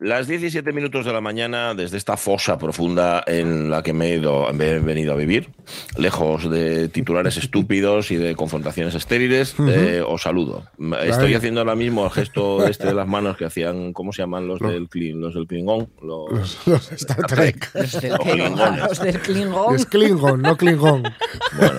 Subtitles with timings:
[0.00, 4.18] Las 17 minutos de la mañana, desde esta fosa profunda en la que me he,
[4.18, 5.50] ido, me he venido a vivir,
[5.96, 10.68] lejos de titulares estúpidos y de confrontaciones estériles, eh, os saludo.
[11.02, 14.46] Estoy haciendo ahora mismo el gesto este de las manos que hacían, ¿cómo se llaman
[14.46, 14.88] los, del,
[15.20, 15.88] los del Klingon?
[16.00, 17.68] Los, los, Star Trek.
[17.74, 18.12] Los del,
[18.88, 19.74] los del Klingon.
[19.74, 21.02] Es Klingon, no Klingon.
[21.56, 21.78] Bueno,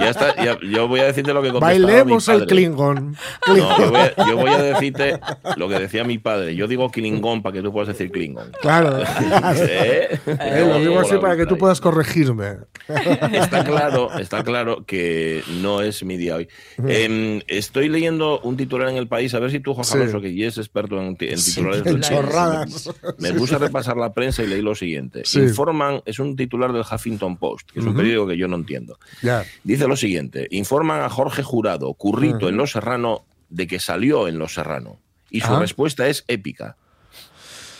[0.00, 0.44] ya está.
[0.44, 2.42] Ya, yo voy a decirte lo que contestaba Bailemos mi padre.
[2.42, 3.16] el Klingon.
[3.46, 5.20] No, yo, voy a, yo voy a decirte
[5.56, 6.56] lo que decía mi padre.
[6.56, 8.50] Yo digo Klingon para que tú puedas decir Klingon.
[8.60, 8.98] Claro.
[9.58, 10.18] ¿Eh?
[10.26, 12.56] Eh, lo digo así para que tú puedas corregirme.
[13.32, 16.48] Está claro, está claro que no es mi día hoy.
[16.86, 19.94] Eh, estoy leyendo un titular en el país, a ver si tú, Juan Sí.
[19.96, 22.90] Alonso, que ya es experto en, ti- en Sí, titulares En chorradas.
[23.18, 25.22] Me puse a repasar la prensa y leí lo siguiente.
[25.24, 25.40] Sí.
[25.40, 28.98] Informan, es un titular del Huffington Post, que es un periódico que yo no entiendo.
[29.62, 34.38] Dice lo siguiente: informan a Jorge Jurado, currito en Los Serrano, de que salió en
[34.38, 34.98] Los Serrano.
[35.30, 35.58] Y su Ah.
[35.60, 36.76] respuesta es épica.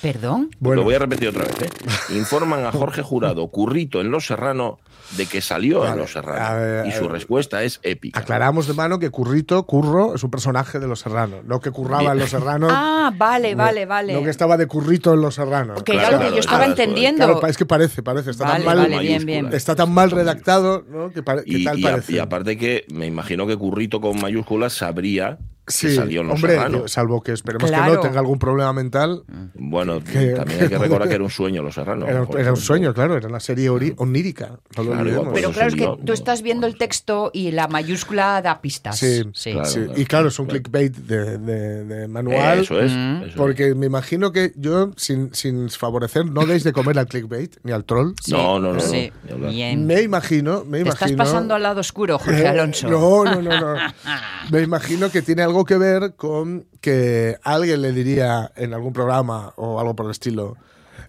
[0.05, 0.51] Perdón.
[0.61, 0.83] Bueno.
[0.83, 1.63] Lo voy a repetir otra vez.
[1.63, 1.71] ¿eh?
[2.15, 4.79] Informan a Jorge Jurado, currito en Los Serrano,
[5.17, 6.45] de que salió en Vale, Los Serrano.
[6.45, 8.19] a ver, y a su respuesta es épica.
[8.21, 11.45] Aclaramos de mano que Currito, Curro, es un personaje de Los Serranos.
[11.45, 12.73] No que curraba en Los Serranos.
[13.05, 14.15] Ah, vale, no- vale, vale.
[14.15, 15.83] No que estaba de currito en Los Serranos.
[15.83, 17.27] Que Claro, lo que yo claro, estaba claro, entendiendo.
[17.27, 18.31] Claro, es que parece, parece.
[18.31, 19.51] Está Vale, tan mal, vale, bien, bien.
[19.53, 21.11] está tan mal redactado, ¿no?
[21.13, 22.13] Que, pare- que Y, tal y a- parece.
[22.15, 26.37] y aparte que me imagino que currito con mayúsculas sabría que Sí, salió en Los
[26.37, 26.83] hombre, Serrano.
[26.83, 27.95] que- salvo que esperemos que Claro.
[27.95, 29.25] no tenga algún problema mental.
[29.55, 32.07] Bueno, que- también hay que recordar que era un sueño Los Serrano.
[32.07, 34.59] Era, era un sueño, claro, era una serie onírica.
[34.77, 38.41] No lo Claro, Pero claro, es que tú estás viendo el texto y la mayúscula
[38.43, 38.99] da pistas.
[38.99, 39.53] Sí, sí.
[39.53, 39.69] claro.
[39.69, 42.61] Sí, Y claro, es un clickbait de, de- de manual.
[42.61, 42.93] Eso es.
[42.93, 43.17] Mm.
[43.17, 43.33] eso es.
[43.35, 47.73] Porque me imagino que yo, sin, sin favorecer, no deis de comer al clickbait ni
[47.73, 48.13] al troll.
[48.23, 49.11] Sí, No, no, no, no, sí.
[49.49, 49.87] Bien.
[49.87, 51.19] Me imagino, me Te estás imagino.
[51.25, 52.89] pasando al lado oscuro, Jorge Eh, Alonso.
[52.89, 53.75] No, no, no, no.
[54.51, 59.53] Me imagino que tiene algo que ver con que alguien le diría en algún programa
[59.57, 60.57] o algo por el estilo.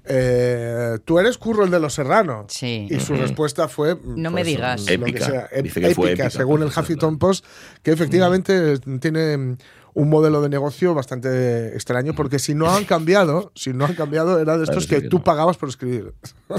[0.07, 2.45] Eh, Tú eres curro el de los serranos.
[2.49, 2.87] Sí.
[2.89, 3.97] Y su respuesta fue.
[4.03, 4.81] No me digas.
[4.81, 5.25] lo que Épica.
[5.25, 6.67] sea, ép- Dice que fue épica, épica, según el.
[6.69, 7.45] Huffington Post,
[7.83, 9.57] que efectivamente tiene
[9.97, 14.39] un modelo de negocio bastante extraño, porque si no han cambiado, si no han cambiado,
[14.41, 15.23] era de estos que que tú no.
[15.23, 16.13] pagabas por escribir.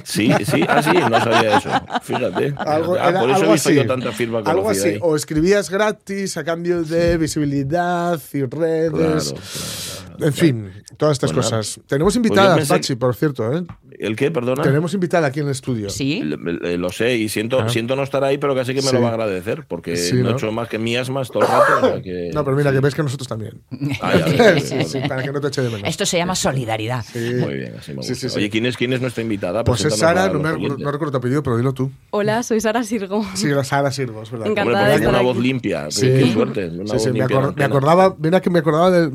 [0.04, 1.69] Sí, sí, ah, sí, no sabía eso.
[2.03, 2.54] Fíjate.
[2.56, 3.76] Algo, Ah, era por eso algo he visto así.
[3.76, 4.88] yo tanta firma algo conocida así.
[4.94, 4.99] ahí.
[5.03, 8.91] O escribías gratis a cambio de visibilidad y redes.
[8.91, 10.06] Claro, claro, claro.
[10.21, 11.81] En fin, todas estas Bueno, cosas.
[11.87, 13.53] Tenemos yo invitadas, pensé- Pachi, por cierto.
[13.56, 13.65] ¿eh?
[13.99, 14.62] ¿El qué, perdona?
[14.62, 15.88] Tenemos invitada aquí en el estudio.
[15.88, 16.22] Sí.
[16.22, 17.69] Le- Lo sé y siento, Ah.
[17.71, 18.94] siento no estar ahí, pero casi que me Sí.
[18.94, 20.31] lo va a agradecer, porque Sí, no, ¿no?
[20.31, 21.65] he hecho más que miasmas todo el rato.
[21.78, 23.60] o sea que- No, pero mira, que ves que nosotros también.
[24.03, 25.88] Ah, ya para que no te eche de menos.
[25.88, 27.05] Esto se llama solidaridad.
[27.10, 27.32] Sí.
[27.41, 28.15] Muy bien, así me gusta.
[28.15, 28.37] sí, sí.
[28.37, 29.65] Oye, ¿quién es, ¿quién es nuestra invitada?
[29.65, 31.91] Pues es Sara, a no, me, no recuerdo tu apellido, pero dilo tú.
[32.10, 33.25] Hola, soy Sara Sirgo.
[33.34, 34.47] Sí, Sara Sirgo, es verdad.
[34.49, 34.78] Encantada.
[34.78, 35.91] Hombre, pues de una voz limpia.
[35.91, 36.06] Sí.
[36.06, 36.71] Qué suerte.
[36.71, 39.09] Me, acordaba, mira que me acordaba,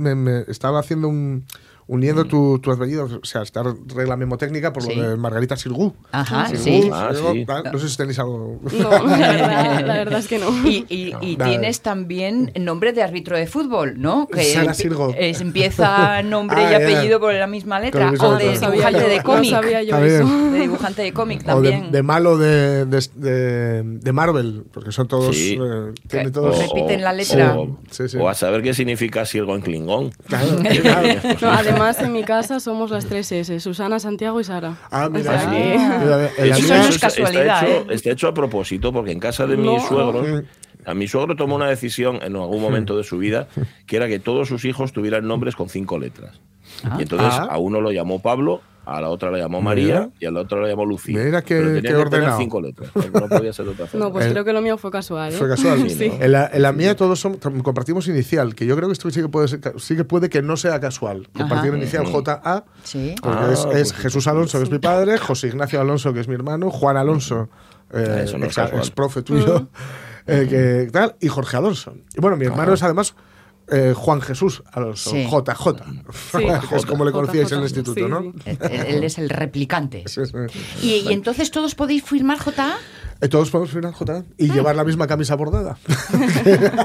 [0.48, 1.46] estaba haciendo un,
[1.94, 3.64] uniendo tu, tu apellido, o sea, esta
[3.94, 4.96] regla memotécnica por Sí.
[4.96, 5.94] lo de Margarita Sirgu.
[6.14, 6.90] Ajá, Sirgu, sí.
[6.94, 7.46] Ah, Sirgu, sí.
[7.46, 7.64] tal.
[7.72, 8.60] No sé si tenéis algo.
[8.72, 10.50] No, la verdad, la verdad es que no.
[10.68, 11.50] Y, y- y Nada.
[11.52, 14.26] tienes también nombre de árbitro de fútbol, ¿no?
[14.28, 15.14] Que Sara Sirgo.
[15.18, 18.12] es- empieza nombre Ah, y apellido por la misma letra.
[18.20, 18.58] O de.
[18.62, 19.52] No dibujante de no cómic.
[19.52, 20.26] sabía yo eso.
[20.52, 21.92] De dibujante de cómic O de, también.
[21.92, 25.36] de malo de, de, de- de Marvel, porque son todos.
[25.36, 25.60] Sí.
[25.62, 26.58] eh, tienen todos.
[26.58, 27.58] Repiten la letra.
[27.60, 28.18] O, Sí, sí.
[28.18, 30.12] o a saber qué significa Sirgo en Klingón.
[30.28, 30.48] Claro,
[30.82, 31.08] claro.
[31.42, 31.50] No,
[31.82, 34.76] además, en mi casa somos las tres S, Susana, Santiago y Sara.
[34.92, 35.56] Ah, mira, O sea sí.
[35.56, 37.94] que- Mira, en la Eso mía- no es está- casualidad, Está hecho, ¿eh?
[37.96, 39.74] está hecho a propósito, porque en casa de No.
[39.74, 40.44] mi suegro,
[40.86, 43.48] a mi suegro tomó una decisión en algún momento de su vida,
[43.88, 46.40] que era que todos sus hijos tuvieran nombres con cinco letras.
[46.98, 47.48] Y entonces Ah.
[47.52, 50.10] a uno lo llamó Pablo, a la otra le llamó María Mira.
[50.20, 51.24] y a la otra le llamó Lucía.
[51.24, 52.38] Mira qué- Pero tenía qué que tener ordenado.
[52.40, 52.90] cinco letras.
[52.96, 54.06] No podía ser de otra forma.
[54.08, 55.34] No, pues El- creo que lo mío fue casual.
[55.34, 55.38] ¿eh?
[55.38, 55.88] Fue casual.
[55.90, 56.12] Sí.
[56.20, 59.22] En, la, en la mía todos son, compartimos inicial, que yo creo que esto sí
[59.22, 61.30] que puede, ser, sí que, puede que no sea casual.
[61.38, 61.78] Compartir Ajá.
[61.78, 63.16] inicial JA, Sí.
[63.22, 66.20] porque Ah, es, es pues Jesús Alonso, que es mi padre, José Ignacio Alonso, que
[66.22, 67.50] es mi hermano, Juan Alonso,
[67.94, 69.68] eh, Ah, eso no es ex, profe tuyo,
[70.28, 71.94] eh, que, tal, y Jorge Alonso.
[72.18, 73.16] Y bueno, mi hermano es además
[73.72, 75.26] eh, Juan Jesús Alonso, Sí.
[75.26, 78.22] JJ, que es como le conocíais en el instituto, sí, ¿no?
[78.22, 78.32] sí.
[78.46, 80.04] Él, él es el replicante.
[80.08, 80.34] Sí, sí.
[80.82, 82.78] Y, y entonces todos podéis firmar JA.
[83.30, 85.78] Todos podemos firmar J y llevar la misma camisa bordada.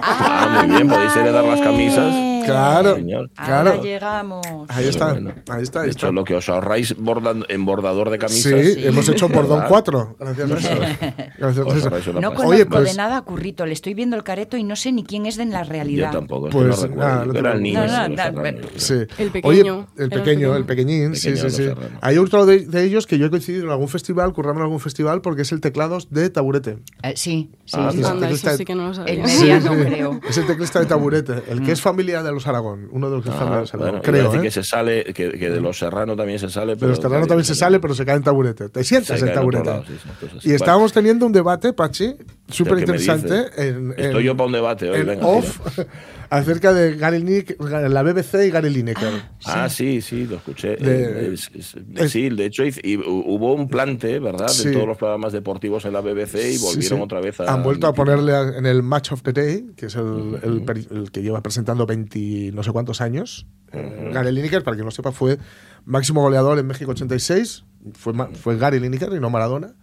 [0.09, 2.15] Ah, muy bien, podéis heredar las camisas.
[2.45, 3.29] Claro, Señor.
[3.35, 3.71] claro.
[3.71, 4.47] Ahora llegamos.
[4.69, 5.33] Ahí está, Bueno.
[5.49, 6.13] ahí está, ahí está.
[6.13, 8.85] lo que os ahorráis bordan- en bordador de Sí, camisas.
[8.85, 9.69] hemos hecho bordón ¿Verdad?
[9.69, 10.17] 4.
[10.21, 11.65] Gracias a eso.
[11.65, 12.11] Gracias a eso.
[12.13, 13.67] una No conozco Oye, pues- de nada a Currito.
[13.67, 15.71] Le estoy viendo el careto y no sé ni quién es de en la Yo
[15.73, 16.13] realidad.
[16.13, 17.33] tampoco, es Pues, no recuerdo.
[17.33, 17.81] Yo era el niño.
[17.87, 18.43] No.
[18.77, 18.95] Sí.
[19.19, 19.75] El pequeño.
[19.75, 21.71] Oye, el pequeño, el pequeñín, sí, Pequeño sí, sí.
[22.01, 24.81] Hay otro de, de ellos que yo he coincidido en algún festival, curramos en algún
[24.81, 26.79] festival, porque es el teclados de taburete.
[27.03, 27.77] Eh, sí, sí.
[27.79, 27.97] Ah, sí.
[27.99, 28.11] mira.
[28.11, 29.15] Anda, eso sí que no lo sabía.
[29.15, 30.21] El mediano, creo.
[30.29, 32.89] Es el teclista de taburete, el que es familia del los Aragón.
[32.93, 33.91] Uno de los que están en Ah, los Aragón.
[34.01, 34.43] bueno, creo, ¿eh?
[34.43, 36.77] que se sale, que, que de los Serrano también se sale.
[36.77, 38.69] De los Terrano también se sale, pero se cae en taburete.
[38.69, 39.65] Te sientas Se en taburete.
[39.65, 40.57] lado, sí, sí, entonces, y vale.
[40.57, 42.15] estábamos teniendo un debate, Pachi,
[42.49, 43.51] súper ¿Qué me interesante.
[43.97, 45.27] Estoy yo para un debate hoy, en venga.
[45.27, 45.61] off
[46.31, 49.13] acerca de Gary Lineker- la BBC y Gary Lineker.
[49.45, 50.77] Ah, sí, sí, lo escuché.
[50.77, 54.49] De- Eh, es- es- es- sí, de hecho y hu- hubo un plante, ¿verdad?
[54.49, 54.69] Sí.
[54.69, 57.05] De todos los programas deportivos en la BBC y Sí, volvieron sí.
[57.05, 57.53] otra vez a...
[57.53, 60.65] Han vuelto a ponerle a- en el Match of the Day, que es el, el
[60.65, 63.47] peri- el que lleva presentando 20 no sé cuántos años.
[63.73, 65.39] Eh, Gary Lineker, para quien no sepa, fue
[65.85, 67.65] máximo goleador en México 86.
[67.95, 69.75] Fue, fue Gary Lineker y no Maradona.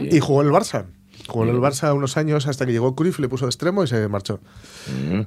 [0.00, 0.86] Y jugó en el Barça.
[1.28, 3.86] Jugó en el Barça unos años hasta que llegó Cruyff, le puso de extremo y
[3.86, 4.40] se marchó.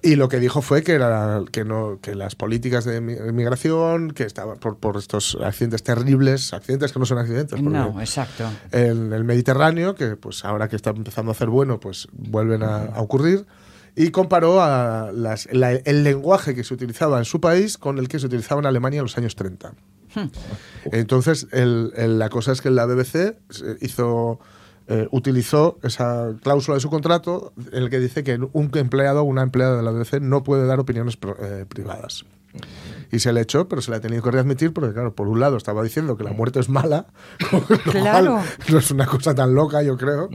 [0.01, 4.12] Y lo que dijo fue que, era, que, no, que las políticas de mi- inmigración,
[4.12, 8.45] que estaban por, por estos accidentes terribles, accidentes que no son accidentes, No, exacto.
[8.71, 12.77] en el Mediterráneo, que pues ahora que está empezando a hacer bueno, pues vuelven a,
[12.86, 13.45] a ocurrir.
[13.95, 18.07] Y comparó a las- la- el lenguaje que se utilizaba en su país con el
[18.07, 19.74] que se utilizaba en Alemania en los años 30.
[20.92, 24.39] Entonces, el- el- la cosa es que la BBC se hizo,
[24.94, 29.24] eh, utilizó esa cláusula de su contrato en el que dice que un empleado o
[29.24, 32.26] una empleada de la BBC no puede dar opiniones eh, privadas.
[33.14, 35.40] Y se le echó, pero se le ha tenido que readmitir porque, claro, por un
[35.40, 37.08] lado estaba diciendo que la muerte es mala,
[37.50, 38.40] cual Claro.
[38.70, 40.30] no es una cosa tan loca, yo creo.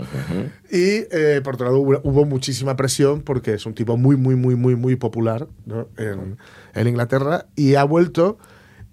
[0.70, 4.34] Y eh, por otro lado hubo, hubo muchísima presión porque es un tipo muy, muy,
[4.34, 5.88] muy, muy, muy popular ¿no?
[5.98, 6.38] en,
[6.74, 8.38] en Inglaterra y ha vuelto.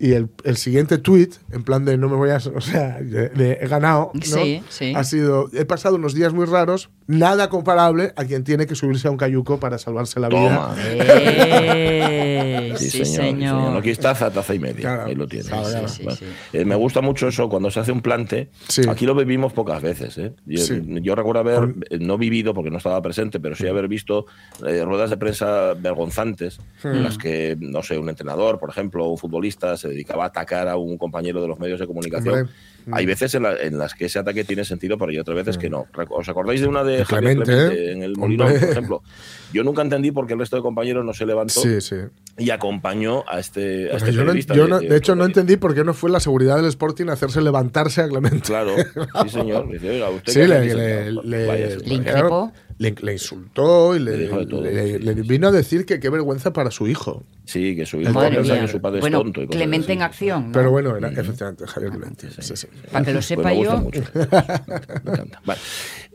[0.04, 2.38] Y el, el siguiente tweet, en plan de no me voy a.
[2.56, 4.12] O sea, de, de he ganado.
[4.14, 4.22] ¿no?
[4.22, 4.94] Sí, sí.
[4.96, 5.50] Ha sido.
[5.54, 9.18] He pasado unos días muy raros, nada comparable a quien tiene que subirse a un
[9.18, 10.74] cayuco para salvarse la Toma.
[10.76, 10.76] vida.
[10.78, 13.06] Eh, Sí, sí, señor.
[13.06, 13.78] sí, señor.
[13.78, 14.82] Aquí está taza, taza y media.
[14.82, 15.06] Claro.
[15.06, 15.48] Ahí lo tienes.
[15.92, 16.20] Sí, Bueno,
[16.54, 18.50] eh, me gusta mucho eso cuando se hace un plante.
[18.68, 18.82] Sí.
[18.90, 20.18] Aquí lo vivimos pocas veces.
[20.18, 20.34] ¿eh?
[20.46, 20.82] Yo, Sí.
[21.02, 24.26] yo recuerdo haber, eh, no vivido porque no estaba presente, pero sí haber visto
[24.66, 29.18] eh, ruedas de prensa vergonzantes en las que, no sé, un entrenador, por ejemplo, un
[29.20, 32.34] futbolista se dedicaba a atacar a un compañero de los medios de comunicación.
[32.40, 32.54] Hombre.
[32.92, 35.58] Hay veces en, la- en las que ese ataque tiene sentido, pero hay otras veces
[35.58, 35.86] que no.
[35.94, 39.04] Reco- ¿Os acordáis de una de De Javier Clemente, Clemente en el Molino, por ejemplo?
[39.54, 41.96] Yo nunca entendí por qué el resto de compañeros no se levantó Sí, sí.
[42.38, 45.74] y acompañó a este, a este yo no- yo no- de hecho, no entendí por
[45.74, 48.42] qué no fue la seguridad del Sporting a hacerse levantarse a Clemente.
[48.42, 48.76] Claro,
[49.24, 49.72] sí, señor.
[49.72, 51.94] Dice, oiga, usted Sí, le, hace?" le- le- "Váyase, Le váyase".
[51.94, 52.52] increpó.
[52.80, 57.24] le- le insultó y le, vino a decir que qué vergüenza para su hijo.
[57.46, 58.62] Sí, que su hijo Madre piensa mía.
[58.64, 59.42] que su padre Bueno, es tonto.
[59.44, 59.94] y Clemente así.
[59.94, 60.46] en acción.
[60.48, 60.52] ¿no?
[60.54, 62.28] Pero bueno, era efectivamente Javier Clemente.
[62.42, 62.68] Sí, sí.
[62.92, 63.80] Para que lo Pues sepa me gusta yo.
[63.82, 64.02] mucho.
[65.04, 65.42] Me encanta.
[65.46, 65.60] Vale.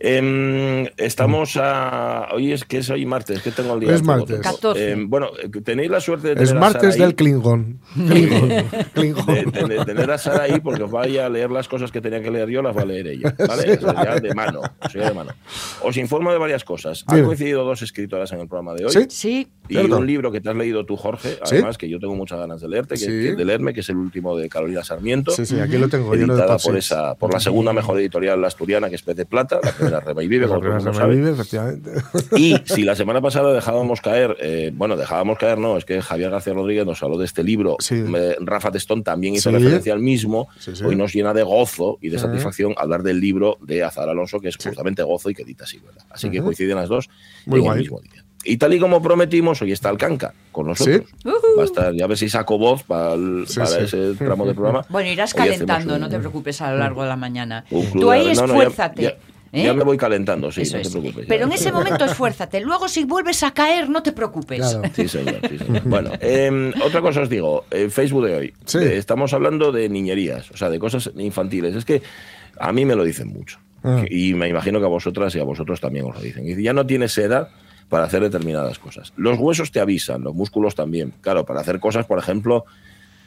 [0.01, 2.29] Em, estamos a.
[2.33, 3.95] Hoy es que es hoy martes, que tengo el día.
[3.95, 4.41] Es martes.
[4.41, 4.43] todo.
[4.75, 4.93] 14.
[4.93, 5.29] Em, bueno,
[5.65, 7.81] tenéis la suerte de tener Es a martes Sara del ahí, Klingon.
[7.95, 8.49] Klingon.
[8.95, 9.27] Klingon.
[9.27, 12.01] de, de- de tener a Sara ahí porque os vaya a leer las cosas que
[12.01, 13.35] tenía que leer yo, las va a leer ella.
[13.49, 13.73] ¿vale?
[13.73, 14.63] Eso ya de mano.
[14.89, 15.33] eso ya de mano.
[15.83, 17.05] Os informo de varias cosas.
[17.09, 18.93] Han coincidido dos escritoras en el programa de hoy.
[18.93, 19.07] ¿Sí?
[19.11, 19.49] Sí.
[19.69, 22.61] Y un libro que te has leído tú, Jorge, Además, que yo tengo muchas ganas
[22.61, 23.06] de leerte, que, Sí.
[23.06, 25.31] que- de leerme, que es el último de Carolina Sarmiento.
[25.32, 26.15] Sí, sí, aquí lo tengo.
[26.15, 29.73] editada por esa por la segunda mejor editorial asturiana que es Pez de Plata, la
[29.73, 30.59] primera Rema y Vive, La
[31.06, 31.91] primera efectivamente.
[32.37, 36.31] Y si la semana pasada dejábamos caer, eh, bueno, dejábamos caer, no, es que Javier
[36.31, 38.03] García Rodríguez nos habló de este libro, Sí.
[38.41, 40.49] Rafa Testón también hizo referencia al mismo,
[40.85, 44.49] hoy nos llena de gozo y de satisfacción hablar del libro de Azar Alonso, que
[44.49, 46.05] es justamente gozo y que edita Silvera.
[46.11, 46.47] Así que Ujú.
[46.47, 47.09] coinciden las dos
[47.47, 47.76] Muy en guay.
[47.79, 48.25] el mismo día.
[48.44, 51.02] Y tal y como prometimos, hoy está Alcanca con nosotros.
[51.58, 53.76] Va a estar, ya a ver si saco voz para, el- Sí, para sí.
[53.85, 54.85] ese tramo del programa.
[54.90, 57.65] Bueno, irás calentando, un- no te preocupes a lo largo de la mañana.
[57.69, 59.03] club Tú ahí no, ya- esfuérzate.
[59.03, 59.08] ya,
[59.53, 59.65] ¿eh?
[59.65, 60.93] ya me voy calentando, sí, Eso no te es.
[60.94, 61.24] preocupes.
[61.24, 61.29] ya.
[61.29, 62.60] Pero en ese momento esfuérzate.
[62.60, 64.60] Luego, si vuelves a caer, no te preocupes.
[64.60, 64.82] Claro.
[64.94, 65.41] Sí, señor.
[65.48, 65.82] sí, señor.
[65.84, 67.65] Bueno, eh, otra cosa os digo.
[67.70, 68.55] El Facebook de hoy.
[68.65, 68.79] Sí.
[68.79, 71.74] Eh, estamos hablando de niñerías, o sea, de cosas infantiles.
[71.74, 72.03] Es que
[72.58, 73.58] a mí me lo dicen mucho.
[73.82, 74.05] Ah.
[74.08, 76.48] Y me imagino que a vosotras y a vosotros también os lo dicen.
[76.48, 77.48] Y ya no tienes edad
[77.89, 79.13] para hacer determinadas cosas.
[79.17, 81.15] Los huesos te avisan, los músculos también.
[81.21, 82.65] Claro, para hacer cosas, por ejemplo,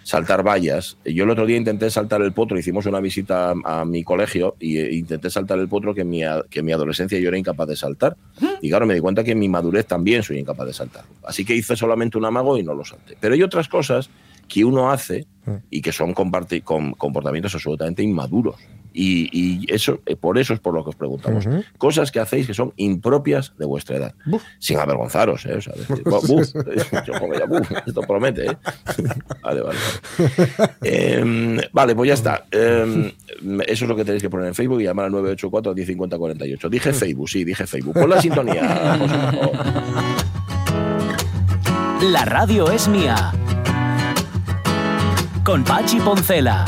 [0.04, 0.98] saltar vallas.
[1.06, 4.56] Yo el otro día intenté saltar el potro, hicimos una visita a, a mi colegio
[4.60, 7.38] y eh, intenté saltar el potro que en, mi, que en mi adolescencia yo era
[7.38, 8.16] incapaz de saltar.
[8.62, 11.06] Y claro, me di cuenta que en mi madurez también soy incapaz de saltar.
[11.24, 13.18] Así que hice solamente un amago y no lo salté.
[13.20, 14.10] Pero hay otras cosas
[14.52, 15.26] que uno hace
[15.70, 18.56] y que son comportamientos absolutamente inmaduros.
[18.94, 21.48] Y, y eso, eh, por eso es por lo que os preguntamos.
[21.78, 24.14] Cosas que hacéis que son impropias de vuestra edad.
[24.26, 24.44] Buf.
[24.60, 25.54] Sin avergonzaros, ¿eh?
[25.56, 26.50] O sea, decir, "Bu- buf".
[27.08, 28.58] Yo como ya, buf, esto promete, ¿eh?
[29.42, 29.80] Vale, vale.
[30.58, 32.46] Vale, Em, vale pues ya está.
[32.52, 33.12] Em,
[33.66, 36.70] eso es lo que tenéis que poner en Facebook y llamar al 984 1050 48.
[36.70, 37.94] Dije Facebook, sí, dije Facebook.
[37.94, 39.56] Pon la sintonía, José, por favor.
[42.12, 43.32] La radio es mía.
[45.44, 46.66] Con Pachi Poncela.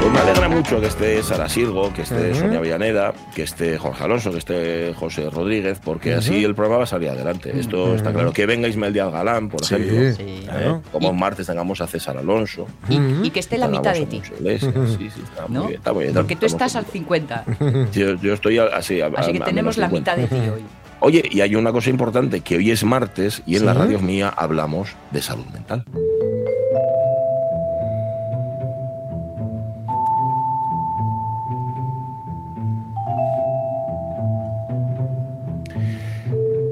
[0.00, 4.04] Pues me alegra mucho que esté Sara Sirgo, que esté Sonia Villaneda, que esté Jorge
[4.04, 7.58] Alonso, que esté José Rodríguez, porque así el programa va a salir adelante.
[7.58, 8.32] Esto está claro.
[8.32, 10.14] Que venga Ismael Díaz Galán, por Sí, ejemplo.
[10.16, 10.46] Sí.
[10.50, 10.80] ¿eh?
[10.92, 12.66] Como martes tengamos a César Alonso.
[12.88, 14.22] Y, y que esté la mitad de ti.
[14.38, 14.72] Iglesias.
[14.96, 15.60] Sí, sí, está ¿no?
[15.60, 15.78] muy bien.
[15.78, 17.44] Está muy bien Porque tú estamos estás al 50.
[17.92, 19.00] Yo, yo estoy así.
[19.00, 20.16] a- Así a- que a tenemos la 50.
[20.16, 20.62] mitad de ti hoy.
[21.00, 24.28] Oye, y hay una cosa importante, que hoy es martes y en la radio mía
[24.36, 25.84] hablamos de salud mental.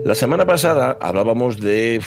[0.04, 2.00] La semana pasada hablábamos de,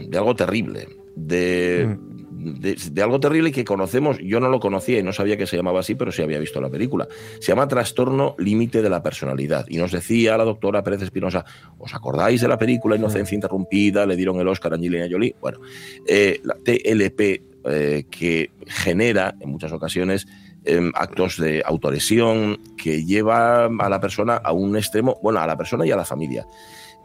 [0.00, 1.98] de algo terrible, de,
[2.38, 5.56] de, de algo terrible que conocemos, yo no lo conocía y no sabía que se
[5.56, 7.08] llamaba así, pero sí había visto la película.
[7.40, 9.66] Se llama Trastorno Límite de la Personalidad.
[9.68, 11.44] Y nos decía la doctora Pérez Espinosa,
[11.78, 14.06] ¿os acordáis de la película Inocencia Interrumpida?
[14.06, 15.34] Le dieron el Oscar a Angelina Jolie.
[15.40, 15.58] Bueno,
[16.06, 17.20] eh, la TLP
[17.64, 20.26] eh, que genera en muchas ocasiones
[20.64, 25.56] eh, actos de autoresión que lleva a la persona a un extremo, bueno, a la
[25.56, 26.46] persona y a la familia.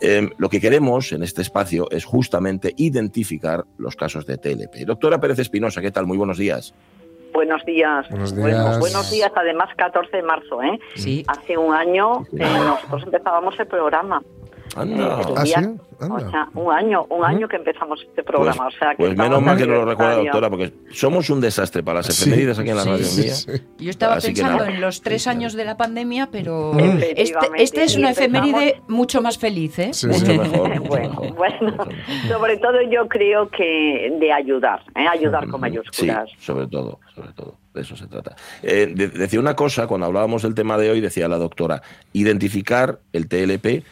[0.02, 4.86] Eh, lo que queremos en este espacio es justamente identificar los casos de TLP.
[4.86, 6.06] Doctora Pérez Espinosa, ¿qué tal?
[6.06, 6.74] Muy buenos días.
[7.34, 8.08] Buenos días.
[8.10, 8.80] Buenos Bueno, días.
[8.80, 10.80] buenos días, además 14 de marzo, ¿eh?
[10.96, 11.24] Sí.
[11.28, 14.22] Hace un año eh, nosotros empezábamos el programa.
[14.76, 15.22] Anda.
[15.22, 15.54] Eh, ¿Ah, sí?
[15.54, 15.58] día-
[16.00, 16.16] Anda.
[16.16, 18.68] O sea, un año, un año que empezamos este programa.
[18.68, 21.82] o sea, que Pues menos mal que no lo recuerda, doctora, porque somos un desastre
[21.84, 23.34] para las Sí, efemérides aquí en la sí, radio sí, mía.
[23.36, 23.52] sí.
[23.80, 27.22] Yo estaba Así pensando en los tres años de la pandemia, pero Efectivamente.
[27.24, 29.94] este, este es una efeméride mucho más feliz, ¿eh?
[29.94, 30.38] Sí, Mucho sí.
[30.38, 30.70] mejor.
[30.80, 31.78] mucho Bueno, mejor, bueno,
[32.28, 35.06] sobre todo yo creo que de ayudar, ¿eh?
[35.10, 36.30] ayudar con Sí, mayúsculas.
[36.40, 38.36] sobre todo, sobre todo, de eso se trata.
[38.62, 43.00] Eh, de- decía una cosa, cuando hablábamos del tema de hoy, decía la doctora, identificar
[43.14, 43.84] el TLP,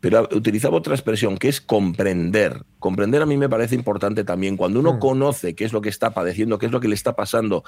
[0.00, 2.62] pero utilizaba otra expresión, que es comprender.
[2.78, 4.56] Comprender a mí me parece importante también.
[4.56, 4.98] Cuando uno Mm.
[4.98, 7.64] conoce qué es lo que está padeciendo, qué es lo que le está pasando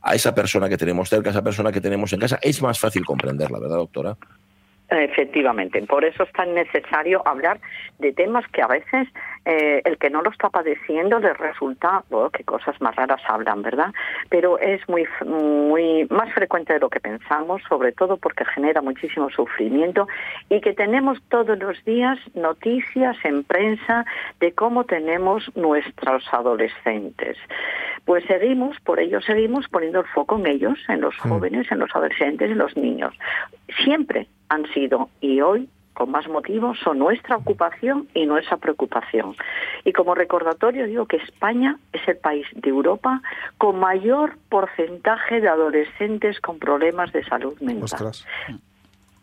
[0.00, 2.78] a esa persona que tenemos cerca, a esa persona que tenemos en casa, es más
[2.78, 4.16] fácil comprenderla, ¿verdad, doctora?
[4.88, 7.58] Efectivamente, por eso es tan necesario hablar
[7.98, 9.08] de temas que a veces
[9.44, 13.62] eh, el que no lo está padeciendo le resulta, bueno, que cosas más raras hablan,
[13.62, 13.92] ¿verdad?
[14.28, 19.28] Pero es muy, muy más frecuente de lo que pensamos, sobre todo porque genera muchísimo
[19.30, 20.06] sufrimiento
[20.48, 24.04] y que tenemos todos los días noticias en prensa
[24.38, 27.36] de cómo tenemos nuestros adolescentes.
[28.04, 31.90] Pues seguimos, por ello seguimos poniendo el foco en ellos, en los jóvenes, en los
[31.92, 33.12] adolescentes, en los niños.
[33.82, 39.34] Siempre han sido y hoy con más motivo son nuestra ocupación y nuestra preocupación.
[39.82, 43.22] Y como recordatorio digo que España es el país de Europa
[43.56, 48.26] con mayor porcentaje de adolescentes con problemas de salud mental Ostras.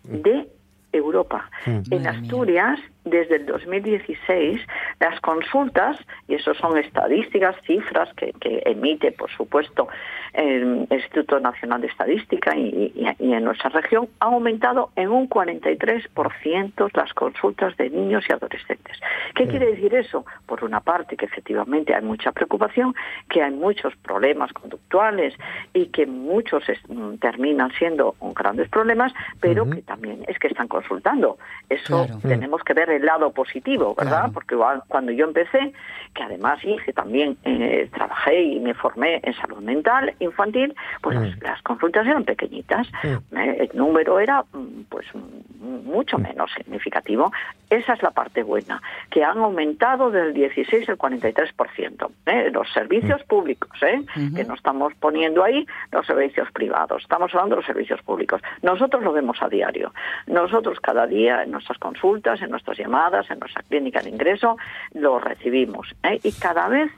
[0.03, 0.50] de
[0.92, 1.50] Europa.
[1.68, 1.82] Mm.
[1.92, 2.08] En.
[2.08, 4.62] Asturias, desde el 2016,
[5.00, 9.88] las consultas, y eso son estadísticas, cifras que, que emite, por supuesto,
[10.33, 15.27] el Instituto Nacional de Estadística y, y- y en nuestra región, ha aumentado en un
[15.29, 18.98] 43% las consultas de niños y adolescentes.
[19.36, 20.25] ¿Qué quiere decir eso?
[20.45, 22.95] Por una parte, que efectivamente hay mucha preocupación,
[23.29, 25.33] que hay muchos problemas conductuales
[25.74, 30.67] y que muchos es- mm, terminan siendo grandes problemas, pero que también es que están
[30.67, 31.38] consultando.
[31.74, 32.20] Eso Claro.
[32.22, 34.12] tenemos que ver el lado positivo, ¿verdad?
[34.20, 34.34] Claro.
[34.34, 34.56] Porque
[34.88, 35.74] cuando yo empecé,
[36.13, 41.42] que además hice también, eh, trabajé y me formé en salud mental infantil, pues las,
[41.42, 42.88] las consultas eran pequeñitas.
[43.03, 43.38] Mm.
[43.38, 47.32] Eh, el número era mm, pues mm, mucho menos significativo.
[47.70, 52.12] Esa es la parte buena, que han aumentado del 16 al 43%.
[52.27, 52.51] ¿eh?
[52.51, 54.03] Los servicios públicos, ¿eh?
[54.36, 58.42] Que no estamos poniendo ahí los servicios privados, estamos hablando de los servicios públicos.
[58.62, 59.92] Nosotros lo vemos a diario.
[60.27, 64.58] Nosotros cada día en nuestras consultas, en nuestras llamadas, en nuestra clínica de ingreso,
[64.93, 65.96] lo recibimos.
[66.03, 66.20] ¿eh?
[66.24, 66.91] Y cada vez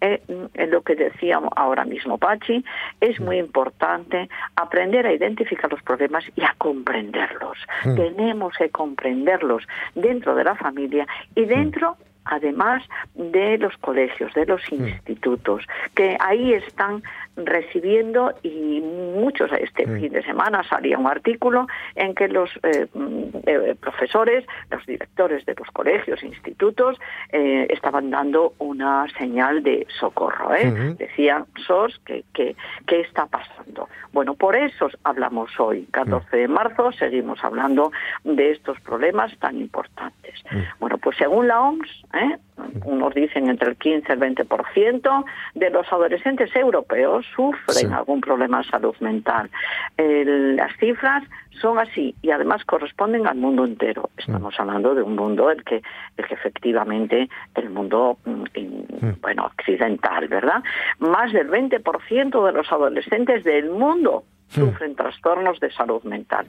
[0.00, 0.20] eh,
[0.68, 2.64] lo que decía ahora mismo Pachi,
[3.00, 7.58] es muy importante aprender a identificar los problemas y a comprenderlos.
[7.84, 7.94] Mm.
[7.94, 9.64] Tenemos que comprenderlos
[9.94, 12.82] dentro de la familia y dentro además
[13.14, 15.64] de los colegios, de los institutos,
[15.94, 17.02] que ahí están
[17.36, 20.00] recibiendo y muchos, este Mm.
[20.00, 25.44] fin de semana salía un artículo en que los eh, mm, eh, profesores, los directores
[25.46, 26.98] de los colegios, institutos,
[27.30, 30.54] eh, estaban dando una señal de socorro.
[30.54, 30.94] ¿eh?
[30.98, 32.54] Decían, SOS, que, que,
[32.86, 33.88] ¿qué está pasando?
[34.12, 37.92] Bueno, por eso hablamos hoy, 14 de marzo, seguimos hablando
[38.24, 40.34] de estos problemas tan importantes.
[40.80, 42.36] Bueno, pues según la OMS, ¿eh?
[42.84, 47.86] Unos dicen entre el 15 y el 20% de los adolescentes europeos sufren Sí.
[47.92, 49.50] algún problema de salud mental.
[49.96, 51.22] El- las cifras
[51.60, 54.10] son así y además corresponden al mundo entero.
[54.16, 55.82] Estamos hablando de un mundo el que,
[56.16, 60.62] el que efectivamente el mundo mm, bueno occidental, ¿verdad?
[60.98, 66.46] Más del 20% de los adolescentes del mundo sufren trastornos de salud mental.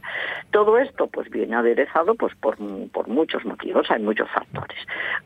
[0.52, 2.58] Todo esto pues viene aderezado pues por,
[2.92, 4.78] por muchos motivos, hay muchos factores.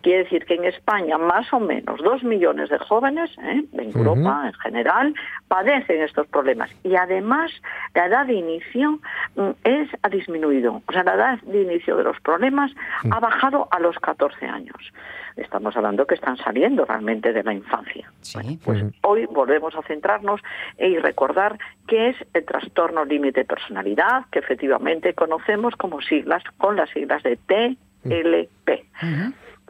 [0.01, 3.63] Quiere decir que en España más o menos dos millones de jóvenes, ¿eh?
[3.73, 5.13] en Europa en general,
[5.47, 6.69] padecen estos problemas.
[6.83, 7.51] Y además
[7.93, 8.99] la edad de inicio
[9.35, 10.81] mm, es, ha disminuido.
[10.87, 12.71] O sea, la edad de inicio de los problemas
[13.09, 14.93] ha bajado a los 14 años.
[15.37, 18.11] Estamos hablando que están saliendo realmente de la infancia.
[18.21, 18.59] Sí.
[18.63, 20.41] Pues hoy volvemos a centrarnos
[20.79, 26.75] y recordar qué es el trastorno límite de personalidad, que efectivamente conocemos como siglas, con
[26.75, 28.85] las siglas de TLP.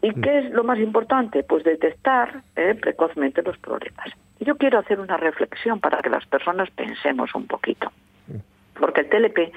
[0.02, 1.44] ¿Y qué es lo más importante?
[1.44, 4.08] Pues detectar eh, precozmente los problemas.
[4.40, 7.92] Yo quiero hacer una reflexión para que las personas pensemos un poquito.
[8.80, 9.52] Porque el TLP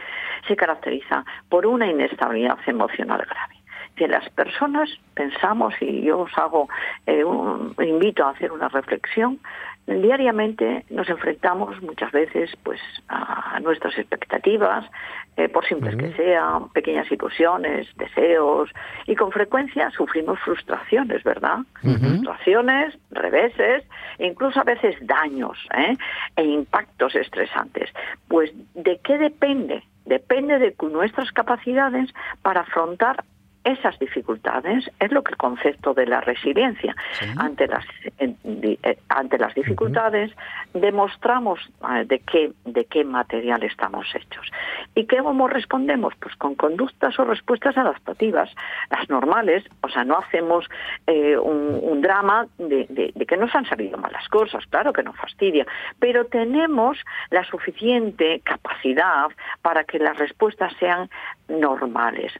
[0.48, 3.59] se caracteriza por una inestabilidad emocional grave
[3.96, 6.68] que las personas pensamos y yo os hago
[7.06, 9.38] eh, un- invito a hacer una reflexión
[9.86, 14.84] diariamente nos enfrentamos muchas veces pues a nuestras expectativas
[15.36, 18.70] eh, por simples que sean pequeñas ilusiones deseos
[19.06, 23.84] y con frecuencia sufrimos frustraciones verdad frustraciones reveses
[24.18, 25.96] e incluso a veces daños ¿eh?
[26.36, 27.90] e impactos estresantes.
[28.28, 33.24] Pues de qué depende depende de nuestras capacidades para afrontar
[33.64, 36.94] esas dificultades es lo que el concepto de la resiliencia.
[37.38, 37.84] Ante las
[38.18, 40.32] eh, ante las dificultades
[40.72, 41.60] demostramos
[41.94, 44.46] eh, de qué de qué material estamos hechos.
[44.94, 48.50] Y qué cómo respondemos pues con conductas o respuestas adaptativas
[48.90, 49.64] las normales.
[49.82, 50.66] O sea no hacemos
[51.06, 55.02] eh, un, un drama de, de- de que nos han salido malas cosas claro que
[55.02, 55.66] nos fastidia
[55.98, 56.96] pero tenemos
[57.30, 59.28] la suficiente capacidad
[59.62, 61.10] para que las respuestas sean
[61.48, 62.32] normales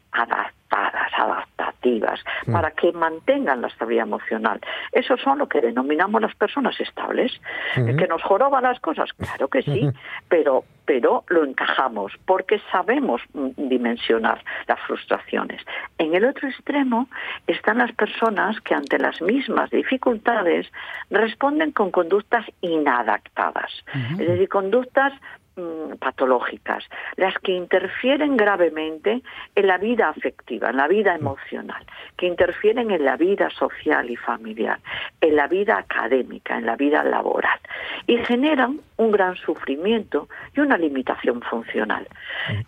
[0.71, 4.61] adaptadas adaptativas, para que mantengan la estabilidad emocional.
[4.93, 7.33] Esos son lo que denominamos las personas estables.
[7.77, 9.13] ¿El ¿Que nos joroban las cosas?
[9.13, 9.89] Claro que sí,
[10.29, 15.63] pero, pero lo encajamos porque sabemos mm, dimensionar las frustraciones.
[15.99, 17.09] En el otro extremo
[17.47, 20.67] están las personas que ante las mismas dificultades
[21.11, 23.71] responden con conductas inadaptadas,
[24.13, 25.13] es decir, conductas
[25.57, 26.85] mm, patológicas,
[27.17, 29.23] las que interfieren gravemente
[29.55, 31.85] en la vida afectiva, en la vida emocional,
[32.17, 34.79] que interfieren en la vida social y familiar,
[35.21, 37.59] en la vida académica, en la vida laboral,
[38.07, 42.07] y generan un gran sufrimiento y una limitación funcional.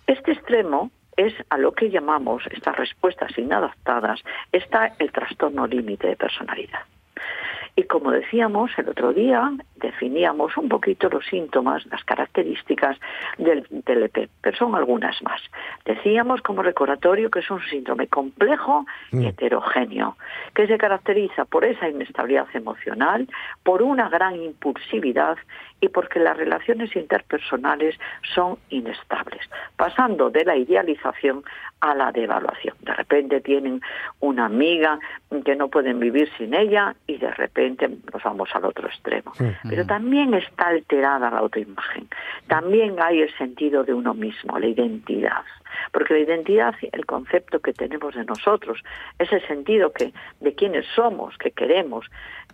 [0.07, 6.17] Este extremo es a lo que llamamos estas respuestas inadaptadas, está el trastorno límite de
[6.17, 6.81] personalidad.
[7.75, 12.99] Y como decíamos el otro día, definíamos un poquito los síntomas, las características
[13.39, 15.41] del TLP, pero son algunas más.
[15.87, 20.17] Decíamos como recordatorio que es un síndrome complejo y heterogéneo,
[20.55, 23.27] que se caracteriza por esa inestabilidad emocional,
[23.63, 25.39] por una gran impulsividad
[25.83, 27.99] y porque las relaciones interpersonales
[28.35, 29.41] son inestables,
[29.77, 31.43] pasando de la idealización
[31.81, 32.77] a la devaluación.
[32.83, 33.83] De repente tienen
[34.21, 35.01] una amiga
[35.45, 39.33] que no pueden vivir sin ella y de repente nos vamos al otro extremo.
[39.69, 42.07] Pero también está alterada la autoimagen.
[42.47, 45.43] También hay el sentido de uno mismo, la identidad.
[45.93, 48.83] Porque la identidad, el concepto que tenemos de nosotros,
[49.19, 52.07] ese sentido que de quiénes somos, que queremos,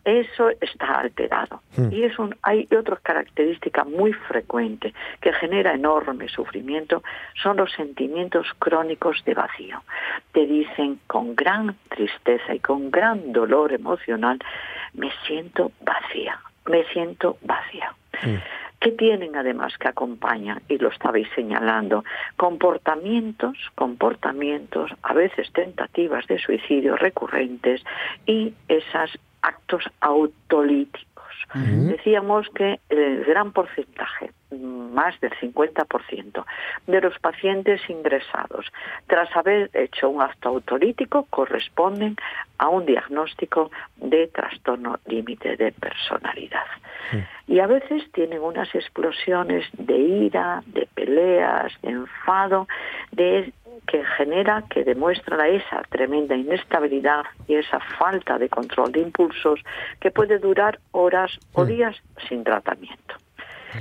[0.04, 1.62] eso está alterado.
[1.90, 7.02] Y es un, hay otra característica muy frecuente que genera enorme sufrimiento,
[7.42, 9.82] son los sentimientos crónicos de vacío.
[10.32, 14.38] Te dicen con gran tristeza y con gran dolor emocional,
[14.94, 17.94] me siento vacía, me siento vacía.
[18.80, 20.62] ¿Qué tienen además que acompañan?
[20.68, 22.04] Y lo estabais señalando,
[22.36, 27.82] comportamientos, comportamientos, a veces tentativas de suicidio recurrentes
[28.26, 31.08] y esos actos autolíticos.
[31.54, 36.44] Decíamos que el gran porcentaje, más del 50%
[36.86, 38.66] de los pacientes ingresados,
[39.06, 42.16] tras haber hecho un acto autolítico, corresponden
[42.58, 46.66] a un diagnóstico de trastorno límite de personalidad.
[47.46, 52.68] Y a veces tienen unas explosiones de ira, de peleas, de enfado,
[53.12, 53.52] de
[53.86, 59.60] que genera, que demuestra esa tremenda inestabilidad y esa falta de control de impulsos
[60.00, 61.96] que puede durar horas o días
[62.28, 63.14] sin tratamiento.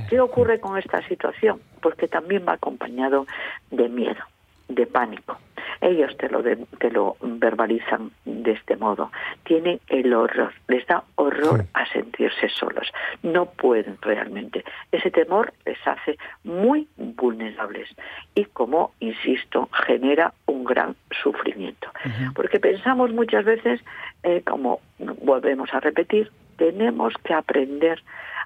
[0.09, 1.59] ¿Qué ocurre con esta situación?
[1.81, 3.25] Pues que también va acompañado
[3.71, 4.23] de miedo,
[4.67, 5.37] de pánico.
[5.79, 9.11] ellos te lo, de- te lo verbalizan de este modo.
[9.43, 11.67] Tienen el horror, les da horror Sí.
[11.75, 12.91] a sentirse solos.
[13.21, 14.63] No pueden realmente.
[14.91, 17.89] Ese temor les hace muy vulnerables
[18.33, 21.89] y, como insisto, genera un gran sufrimiento.
[22.33, 23.79] Porque pensamos muchas veces,
[24.23, 28.01] eh, como volvemos a repetir, tenemos que aprender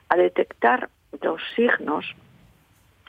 [0.09, 0.89] a detectar
[1.21, 2.05] los signos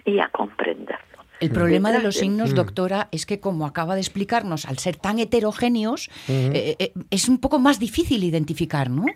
[0.05, 1.13] y a comprenderlo.
[1.41, 5.19] El problema de los signos, doctora, es que como acaba de explicarnos, al ser tan
[5.19, 9.07] heterogéneos, eh, eh, es un poco más difícil identificar, ¿no?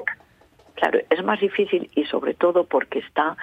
[0.75, 3.37] Claro, es más difícil y sobre todo porque está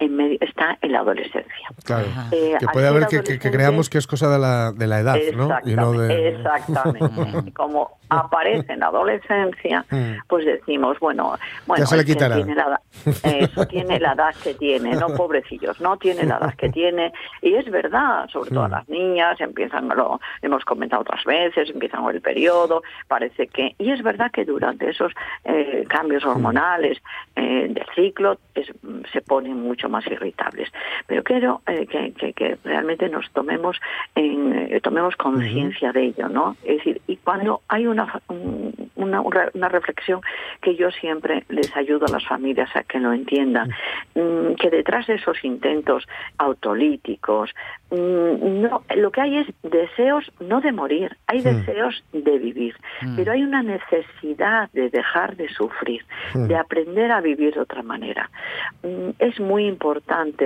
[0.00, 1.68] en medio, está en la adolescencia.
[1.84, 2.06] Claro.
[2.32, 4.86] Eh, Que puede haber que, que- que adolescente- creamos que es cosa de la, de
[4.86, 5.50] la edad, ¿no?
[5.64, 6.28] Y no de...
[6.30, 7.52] Exactamente.
[7.54, 10.14] Como aparece en la adolescencia, Mm.
[10.28, 11.36] pues decimos, bueno,
[11.66, 12.34] bueno, Ya se le es que quitará.
[12.36, 12.80] Tiene la, edad-
[13.22, 17.12] eso, tiene la edad que tiene, no pobrecillos, no tiene la edad que tiene.
[17.42, 18.70] Y es verdad, sobre todo Mm.
[18.72, 23.74] las niñas, empiezan, lo hemos comentado otras veces, empiezan el periodo, parece que...
[23.78, 25.12] Y es verdad que durante esos
[25.44, 26.98] eh, cambios hormonales
[27.36, 28.72] eh, del ciclo es-
[29.12, 30.68] se ponen mucho más irritables.
[31.06, 33.78] Pero quiero eh, que, que- que realmente nos tomemos
[34.14, 36.56] en, eh, tomemos conciencia de ello, ¿no?
[36.64, 38.20] Es decir, y cuando hay una,
[38.96, 40.20] una, una reflexión
[40.62, 43.70] que yo siempre les ayudo a las familias a que lo entiendan,
[44.14, 46.06] mm, que detrás de esos intentos
[46.60, 47.50] autolíticos,
[47.90, 52.76] mm, no, lo que hay es deseos no de morir, hay deseos de vivir,
[53.16, 58.30] pero hay una necesidad de dejar de sufrir, de aprender a vivir de otra manera.
[58.82, 59.79] Mm, Es muy importante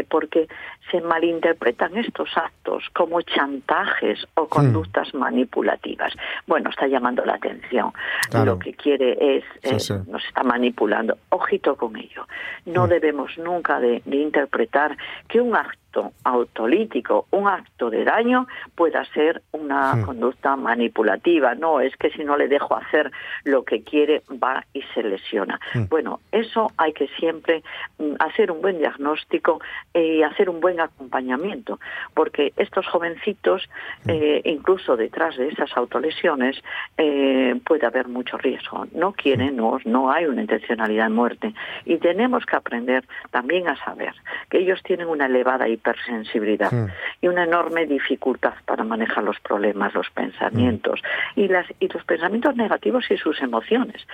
[0.04, 0.48] porque
[0.90, 6.12] se malinterpretan estos actos como chantajes o conductas manipulativas.
[6.46, 7.92] Bueno, está llamando la atención.
[8.30, 8.52] Claro.
[8.52, 9.94] Lo que quiere es, Sí, eh, sí.
[10.08, 11.16] nos está manipulando.
[11.30, 12.26] Ojito con ello.
[12.66, 14.96] No debemos nunca de, de interpretar
[15.28, 21.54] que un acto autolítico, un acto de daño, pueda ser una conducta manipulativa.
[21.54, 23.10] No, es que si no le dejo hacer
[23.44, 25.60] lo que quiere, va y se lesiona.
[25.88, 27.62] Bueno, eso hay que siempre
[27.98, 29.60] mm, hacer un buen diagnóstico
[29.92, 31.78] eh, y hacer un buen acompañamiento,
[32.14, 33.68] porque estos jovencitos,
[34.06, 36.56] eh, incluso detrás de esas autolesiones,
[36.96, 38.86] eh, puede haber mucho riesgo.
[38.92, 41.54] No quieren, no, no hay una intencionalidad de muerte.
[41.84, 44.14] Y tenemos que aprender también a saber
[44.50, 46.72] que ellos tienen una elevada hipersensibilidad
[47.20, 51.00] y una enorme dificultad para manejar los problemas, los pensamientos
[51.36, 54.06] y, las, y los pensamientos negativos y sus emociones.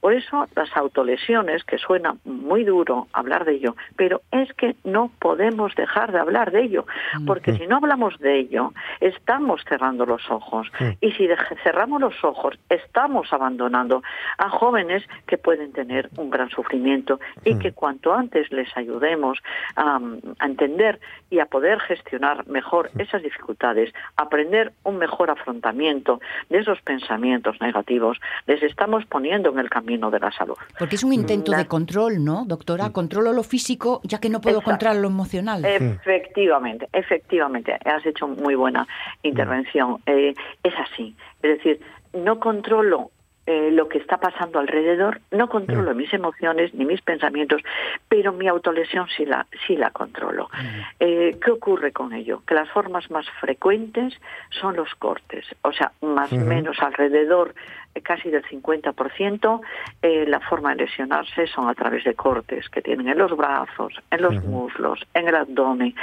[0.00, 5.10] Por eso las autolesiones, que suena muy duro hablar de ello, pero es que no
[5.18, 6.86] podemos dejar de hablar de ello,
[7.26, 10.70] porque si no hablamos de ello, estamos cerrando los ojos.
[11.00, 11.28] Y si
[11.62, 14.02] cerramos los ojos, estamos abandonando
[14.38, 19.38] a jóvenes que pueden tener un gran sufrimiento y que cuanto antes les ayudemos
[19.76, 20.00] a,
[20.38, 26.80] a entender y a poder gestionar mejor esas dificultades, aprender un mejor afrontamiento de esos
[26.82, 30.56] pensamientos negativos, les estamos poniendo en el camino de la salud.
[30.78, 32.90] Porque es un intento La- de control, ¿no, doctora?
[32.90, 34.70] Controlo lo físico ya que no puedo Exacto.
[34.70, 35.64] controlar lo emocional.
[36.00, 38.86] Efectivamente, efectivamente, has hecho muy buena
[39.22, 40.00] intervención.
[40.06, 41.80] Eh, es así, es decir,
[42.12, 43.10] no controlo
[43.48, 47.62] eh, lo que está pasando alrededor, no controlo mis emociones ni mis pensamientos,
[48.08, 50.50] pero mi autolesión sí la, sí la controlo.
[50.98, 52.42] Eh, ¿Qué ocurre con ello?
[52.44, 54.14] Que las formas más frecuentes
[54.50, 57.54] son los cortes, o sea, más o menos alrededor
[58.02, 59.60] casi del 50%,
[60.02, 63.94] eh, la forma de lesionarse son a través de cortes que tienen en los brazos,
[64.10, 65.94] en los muslos, en el abdomen.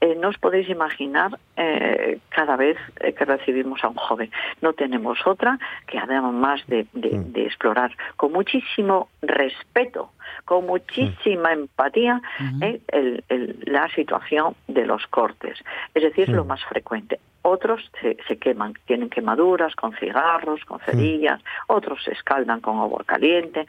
[0.00, 4.30] Eh, no os podéis imaginar eh, cada vez eh, que recibimos a un joven.
[4.60, 10.10] No tenemos otra que además de, de- de explorar con muchísimo respeto,
[10.44, 12.20] con muchísima empatía,
[12.60, 15.58] el- el- la situación de los cortes.
[15.94, 17.18] Es decir, lo más frecuente.
[17.48, 23.04] Otros se, se queman, tienen quemaduras con cigarros, con cerillas, otros se escaldan con agua
[23.06, 23.68] caliente,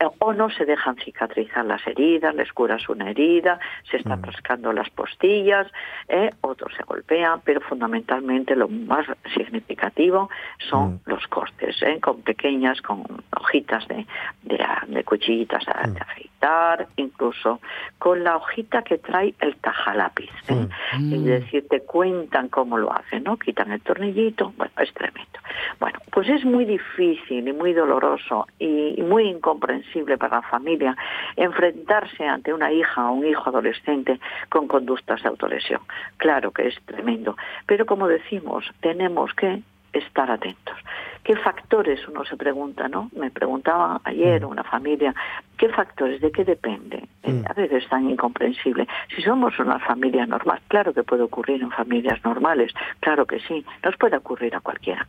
[0.00, 4.72] eh, o no se dejan cicatrizar las heridas, les curas una herida, se están rascando
[4.72, 5.66] las postillas,
[6.08, 10.30] eh, otros se golpean, pero fundamentalmente lo más significativo
[10.70, 13.04] son los cortes, eh, con pequeñas, con
[13.38, 14.06] hojitas de,
[14.42, 15.66] de, de cuchillitas
[15.98, 17.60] de, afeitar, incluso
[17.98, 20.30] con la hojita que trae el tajalápiz.
[20.48, 20.68] ¿eh?
[21.12, 23.36] Es decir, te cuentan cómo lo hacen, ¿no?
[23.36, 25.38] Quitan el tornillito, bueno, es tremendo.
[25.80, 30.96] Bueno, pues es muy difícil y muy doloroso y muy incomprensible para la familia
[31.36, 35.80] enfrentarse ante una hija o un hijo adolescente con conductas de autolesión.
[36.16, 40.76] Claro que es tremendo, pero como decimos, tenemos que estar atentos.
[41.22, 43.10] ¿Qué factores uno se pregunta, no?
[43.14, 45.14] Me preguntaba ayer una familia,
[45.58, 46.20] ¿qué factores?
[46.20, 47.06] ¿De qué depende?
[47.22, 48.88] Eh, a veces es tan incomprensible.
[49.14, 53.64] Si somos una familia normal, claro que puede ocurrir en familias normales, claro que sí,
[53.84, 55.06] nos puede ocurrir a cualquiera.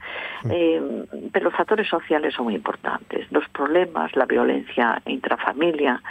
[0.50, 3.32] Eh, pero los factores sociales son muy importantes.
[3.32, 6.02] Los problemas, la violencia intrafamilia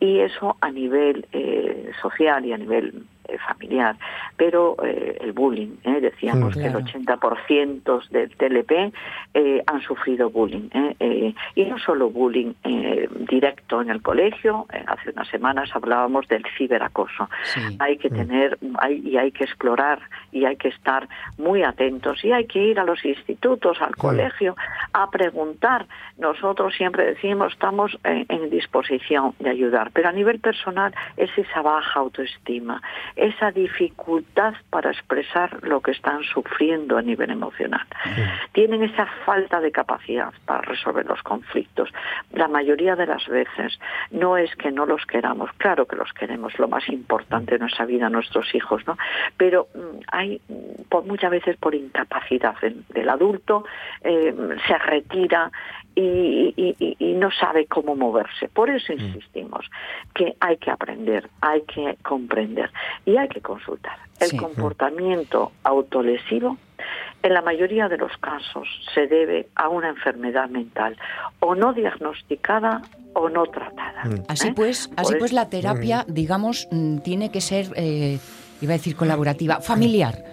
[0.00, 3.96] y eso a nivel eh, social y a nivel eh, familiar,
[4.36, 6.00] pero eh, el bullying, ¿eh?
[6.00, 6.86] decíamos Mm, que el claro.
[6.86, 8.92] 80% del TLP
[9.66, 10.68] han sufrido bullying,
[11.54, 12.52] y no solo bullying
[13.28, 17.28] directo en el colegio, hace unas semanas hablábamos del ciberacoso.
[17.44, 17.60] Sí.
[17.78, 20.00] Hay que tener hay, y hay que explorar
[20.32, 21.08] y hay que estar
[21.38, 24.56] muy atentos y hay que ir a los institutos, al colegio,
[24.92, 25.86] a preguntar.
[26.18, 31.62] Nosotros siempre decimos estamos en, en disposición de ayudar, pero a nivel personal es esa
[31.62, 32.82] baja autoestima,
[33.16, 37.86] esa dificultad para expresar lo que están sufriendo a nivel emocional.
[38.52, 41.90] Tienen esa falta de capacidad para resolver los conflictos.
[42.32, 43.78] La mayoría de las veces
[44.10, 47.86] no es que no los queramos, claro que los queremos, lo más importante de nuestra
[47.86, 48.96] vida, nuestros hijos, ¿no?
[49.36, 53.64] Pero mm, hay mm, por muchas veces por incapacidad del, del adulto
[54.02, 54.34] eh,
[54.66, 55.50] se retira
[55.94, 58.48] y, y- y- no sabe cómo moverse.
[58.48, 59.64] Por eso insistimos
[60.14, 62.70] que hay que aprender, hay que comprender
[63.04, 63.96] y hay que consultar.
[64.20, 64.36] El Sí.
[64.36, 66.56] comportamiento autolesivo
[67.22, 70.96] en la mayoría de los casos se debe a una enfermedad mental
[71.40, 72.82] o no diagnosticada
[73.14, 74.02] o no tratada.
[74.28, 74.52] Así ¿eh?
[74.56, 78.18] pues, así pues la terapia, digamos, mm, tiene que ser, eh,
[78.62, 80.24] iba a decir colaborativa, familiar.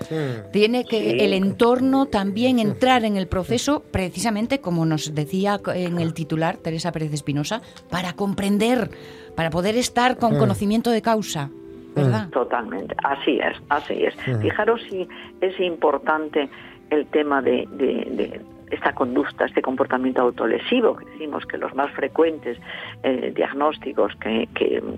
[0.51, 1.17] Tiene que Sí.
[1.19, 6.91] el entorno también entrar en el proceso, precisamente como nos decía en el titular Teresa
[6.91, 8.89] Pérez Espinosa, para comprender,
[9.35, 11.49] para poder estar con conocimiento de causa,
[11.95, 12.29] ¿verdad?
[12.29, 14.13] Totalmente, así es, así es.
[14.41, 15.07] Fijaros si
[15.41, 16.49] es importante
[16.89, 21.91] el tema de, de- de esta conducta, este comportamiento autolesivo, que decimos que los más
[21.91, 22.57] frecuentes
[23.03, 24.47] eh, diagnósticos que,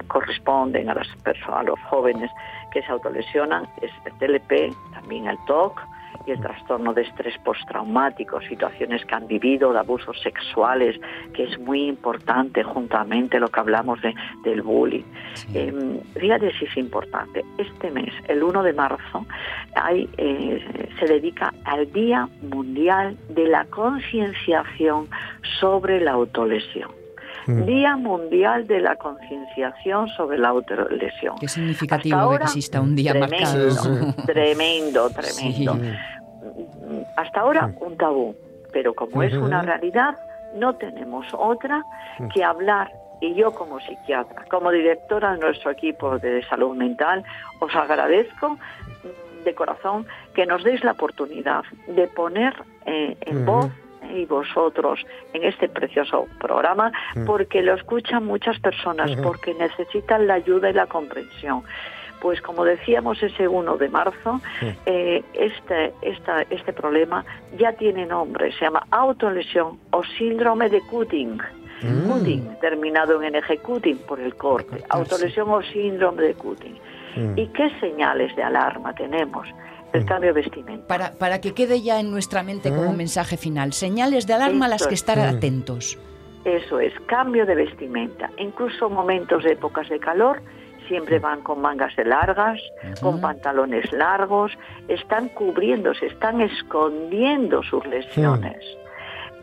[0.08, 2.30] corresponden a las personas, a los jóvenes
[2.72, 5.82] que se autolesionan es el TLP, también el TOC
[6.26, 11.00] y el trastorno de estrés postraumático, situaciones que han vivido de abusos sexuales,
[11.34, 15.04] que es muy importante juntamente lo que hablamos de, del bullying.
[15.54, 17.44] Eh, fíjate si es importante.
[17.58, 19.26] Este mes, el 1 de marzo,
[19.76, 25.08] hay, eh, se dedica al Día Mundial de la Concienciación
[25.60, 27.01] sobre la Autolesión.
[27.48, 31.36] Día Mundial de la Concienciación sobre la Autolesión.
[31.40, 33.72] Qué significativo ahora, que exista un día tremendo, marcado.
[33.72, 34.26] Sí, sí.
[34.26, 35.74] Tremendo, tremendo.
[35.76, 37.06] Sí.
[37.16, 38.36] Hasta ahora un tabú,
[38.72, 40.16] pero como es una realidad,
[40.56, 41.84] no tenemos otra
[42.34, 42.92] que hablar.
[43.22, 47.24] Y yo como psiquiatra, como directora de nuestro equipo de salud mental,
[47.60, 52.54] os agradezco mm, de corazón que nos deis la oportunidad de poner
[52.88, 53.72] eh, en voz
[54.12, 55.00] y vosotros
[55.34, 56.92] en este precioso programa
[57.26, 61.64] porque lo escuchan muchas personas, porque necesitan la ayuda y la comprensión.
[62.22, 64.40] Pues como decíamos ese 1 de marzo,
[64.86, 67.26] eh, este, esta- este problema
[67.58, 71.40] ya tiene nombre, se llama autolesión o síndrome de Cutting.
[72.08, 74.86] Cutting, terminado en NG, Cutting por el corte, Cortarse.
[74.90, 76.78] autolesión o síndrome de Cutting.
[77.16, 77.40] Mm.
[77.40, 79.48] ¿Y qué señales de alarma tenemos?
[79.94, 80.88] El cambio de vestimenta.
[80.88, 82.96] Para, para que quede ya en nuestra mente como ¿Eh?
[82.96, 85.02] mensaje final, señales de alarma a las que es.
[85.02, 85.36] estar Mm.
[85.38, 85.98] atentos.
[86.46, 88.30] Eso es, cambio de vestimenta.
[88.38, 90.42] Incluso momentos de épocas de calor,
[90.88, 92.60] siempre van con mangas de largas,
[93.02, 94.52] con pantalones largos,
[94.88, 98.58] están cubriéndose, están escondiendo sus lesiones.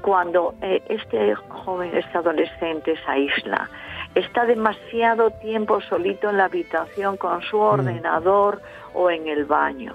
[0.02, 3.68] Cuando eh, este joven, este adolescente se aísla,
[4.14, 8.60] está demasiado tiempo solito en la habitación con su ordenador
[8.94, 9.94] o en el baño.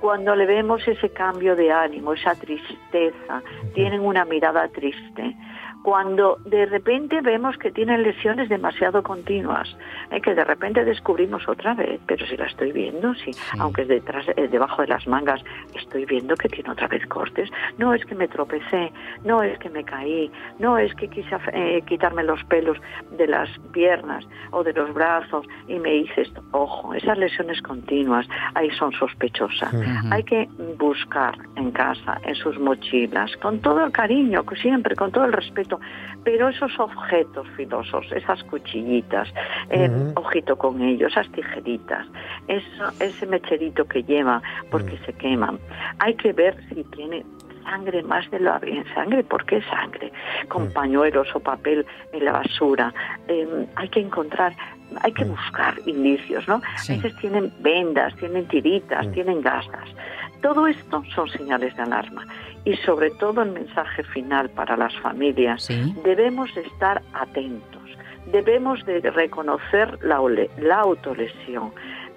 [0.00, 3.42] Cuando le vemos ese cambio de ánimo, esa tristeza,
[3.74, 5.36] tienen una mirada triste.
[5.82, 9.76] Cuando de repente vemos que tienen lesiones demasiado continuas,
[10.10, 13.88] eh, que de repente descubrimos otra vez, pero si la estoy viendo, sí, aunque es
[13.88, 15.42] detrás, eh, debajo de las mangas,
[15.74, 17.50] estoy viendo que tiene otra vez cortes.
[17.78, 18.92] No es que me tropecé,
[19.24, 22.78] no es que me caí, no es que quise eh, quitarme los pelos
[23.16, 26.42] de las piernas o de los brazos y me hice esto.
[26.52, 29.72] Ojo, esas lesiones continuas ahí son sospechosas.
[30.10, 35.12] Hay que buscar en casa, en sus mochilas, con todo el cariño, que siempre, con
[35.12, 35.67] todo el respeto,
[36.24, 39.28] pero esos objetos filosos, esas cuchillitas,
[39.70, 42.06] eh, ojito con ellos, esas tijeritas,
[42.48, 45.58] eso, ese mecherito que lleva porque se queman.
[45.98, 47.24] Hay que ver si tiene
[47.64, 50.12] sangre más de lo bien sangre, ¿por qué sangre?
[50.48, 52.94] Con pañuelos o papel en la basura.
[53.28, 54.54] Eh, hay que encontrar
[55.02, 56.60] hay que buscar indicios, ¿no?
[56.76, 56.92] Sí.
[56.92, 59.88] A veces tienen vendas, tienen tiritas, tienen gasas.
[60.42, 62.26] Todo esto son señales de alarma.
[62.64, 65.64] Y sobre todo el mensaje final para las familias.
[65.64, 65.94] Sí.
[66.04, 67.82] Debemos de estar atentos.
[68.26, 70.20] Debemos de reconocer la,
[70.58, 71.72] la autolesión.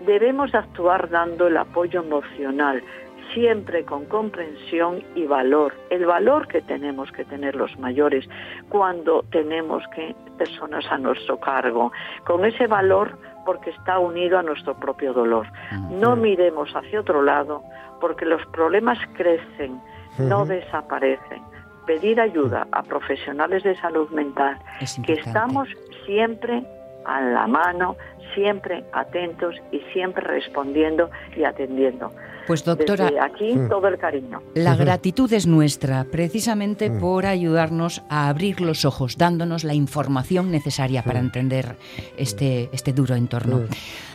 [0.05, 2.83] Debemos de actuar dando el apoyo emocional,
[3.33, 5.73] siempre con comprensión y valor.
[5.89, 8.27] El valor que tenemos que tener los mayores
[8.69, 11.91] cuando tenemos que personas a nuestro cargo.
[12.25, 15.47] Con ese valor porque está unido a nuestro propio dolor.
[15.89, 17.63] No miremos hacia otro lado
[17.99, 19.79] porque los problemas crecen,
[20.17, 21.41] no desaparecen.
[21.85, 25.67] Pedir ayuda a profesionales de salud mental, Es que estamos
[26.05, 26.63] siempre
[27.05, 27.95] a la mano,
[28.35, 32.11] siempre atentos y siempre respondiendo y atendiendo.
[32.51, 34.41] Pues doctora, Desde aquí todo el cariño.
[34.55, 41.01] La gratitud es nuestra, precisamente por ayudarnos a abrir los ojos, dándonos la información necesaria
[41.01, 41.77] para entender
[42.17, 43.61] este, este duro entorno.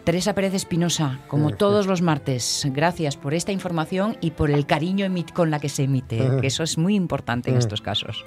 [0.05, 5.07] Teresa Pérez Espinosa, como todos los martes, gracias por esta información y por el cariño
[5.35, 8.25] con la que se emite, que eso es muy importante en estos casos.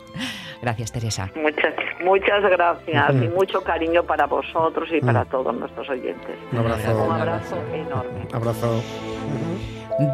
[0.62, 1.32] Gracias, Teresa.
[1.36, 6.36] Muchas, muchas gracias y mucho cariño para vosotros y para todos nuestros oyentes.
[6.52, 7.06] Un abrazo.
[7.06, 8.28] Un abrazo enorme.
[8.34, 8.82] Abrazo.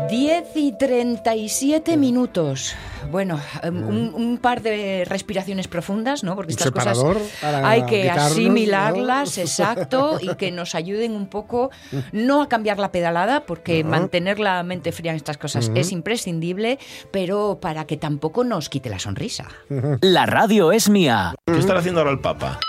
[0.09, 2.75] 10 y 37 minutos.
[3.11, 6.35] Bueno, em, un, un par de respiraciones profundas, ¿no?
[6.35, 6.97] Porque estas cosas
[7.43, 9.43] hay que asimilarlas, ¿no?
[9.43, 11.69] exacto, y que nos ayuden un poco,
[12.11, 16.79] no a cambiar la pedalada, porque mantener la mente fría en estas cosas es imprescindible,
[17.11, 19.45] pero para que tampoco nos quite la sonrisa.
[20.01, 21.35] La radio es mía.
[21.45, 22.59] ¿Qué estará haciendo ahora el Papa?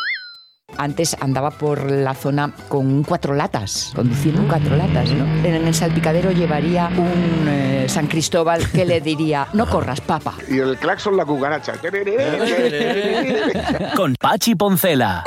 [0.76, 5.24] Antes andaba por la zona con un cuatro latas, conduciendo un cuatro latas, ¿no?
[5.44, 10.34] En el salpicadero llevaría un eh, San Cristóbal que le diría, no corras, papa.
[10.48, 11.74] Y el claxon la cucaracha.
[13.96, 15.24] Con Pachi Poncela.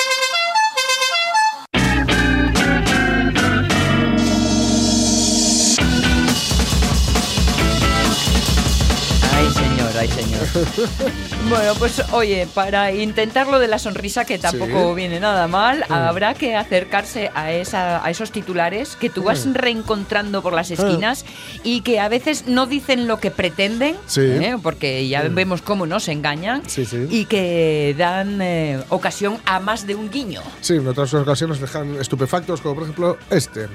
[11.50, 14.96] bueno, pues oye, para intentar lo de la sonrisa, que tampoco Sí.
[14.96, 20.42] viene nada mal, habrá que acercarse a, esa, a esos titulares que tú vas reencontrando
[20.42, 21.26] por las esquinas
[21.64, 24.22] y que a veces no dicen lo que pretenden, Sí.
[24.22, 24.56] ¿eh?
[24.62, 26.86] porque ya vemos cómo nos engañan, sí.
[27.10, 30.42] y que dan eh, ocasión a más de un guiño.
[30.62, 33.68] Sí, en otras ocasiones dejan estupefactos, como por ejemplo este.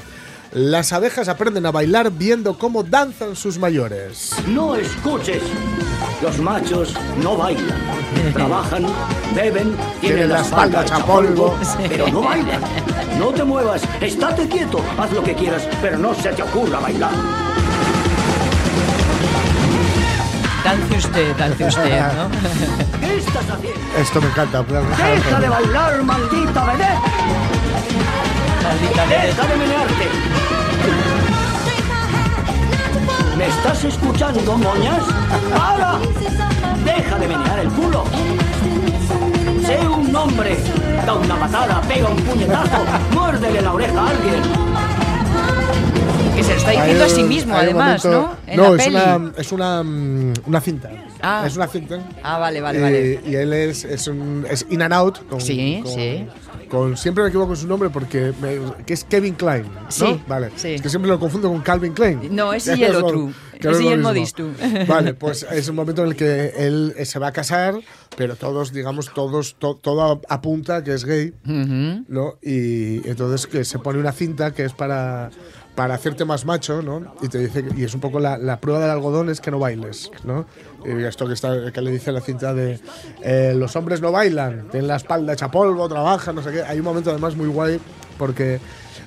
[0.54, 4.30] Las abejas aprenden a bailar viendo cómo danzan sus mayores.
[4.46, 5.42] No escuches.
[6.22, 7.76] Los machos no bailan.
[8.32, 8.86] Trabajan,
[9.34, 12.60] beben, tienen la espalda hecha polvo, pero no bailan.
[13.18, 17.10] No te muevas, estate quieto, haz lo que quieras, pero no se te ocurra bailar.
[20.62, 22.30] Dance usted, dance usted, ¿no?
[23.00, 23.80] ¿Qué estás haciendo?
[23.98, 24.62] Esto me encanta.
[24.62, 26.98] Deja de bailar, maldita vedette.
[28.62, 29.26] Maldita vedette.
[29.26, 30.43] Deja de menearte.
[33.44, 35.04] ¿Me estás escuchando, moñas?
[35.54, 35.98] ¡Para!
[36.83, 38.04] Deja de menear el culo.
[39.66, 40.57] Sé un hombre.
[41.04, 44.83] Da una patada, pega un puñetazo, muérdele la oreja a alguien.
[46.34, 48.52] Que se lo está diciendo a sí mismo, además, momento- ¿no?
[48.52, 48.96] En no, la es peli.
[48.96, 50.90] una, es una, mm, una cinta.
[51.22, 51.44] Ah.
[51.46, 52.00] Es una cinta.
[52.24, 53.20] Ah, vale, vale, vale.
[53.24, 55.28] y él es, es, un, es In and Out.
[55.28, 56.26] Con, Sí, con- sí.
[56.68, 59.62] con- siempre me equivoco con su nombre porque me- que es Kevin Klein.
[59.64, 59.90] ¿no?
[59.90, 60.50] Sí, Vale.
[60.56, 60.74] sí.
[60.74, 62.34] Es que siempre lo confundo con Calvin Klein.
[62.34, 63.30] No, ese y el es otro.
[63.52, 64.02] es y el.
[64.88, 67.76] Vale, pues es un momento en el que él eh, se va a casar,
[68.16, 71.32] pero todos, digamos, todos, to- todo apunta que es gay.
[71.44, 72.34] ¿no?
[72.42, 75.30] Y entonces que se pone una cinta que es para,
[75.74, 77.14] para hacerte más macho, ¿no?
[77.20, 79.58] Y te dice, y es un poco la, la prueba del algodón es que no
[79.58, 80.46] bailes, ¿no?
[80.84, 82.78] Y esto que, está, que le dice la cinta de
[83.22, 86.62] eh, los hombres no bailan, tienen la espalda hecha polvo, trabajan, no sé qué.
[86.62, 87.80] Hay un momento además muy guay
[88.18, 88.60] porque...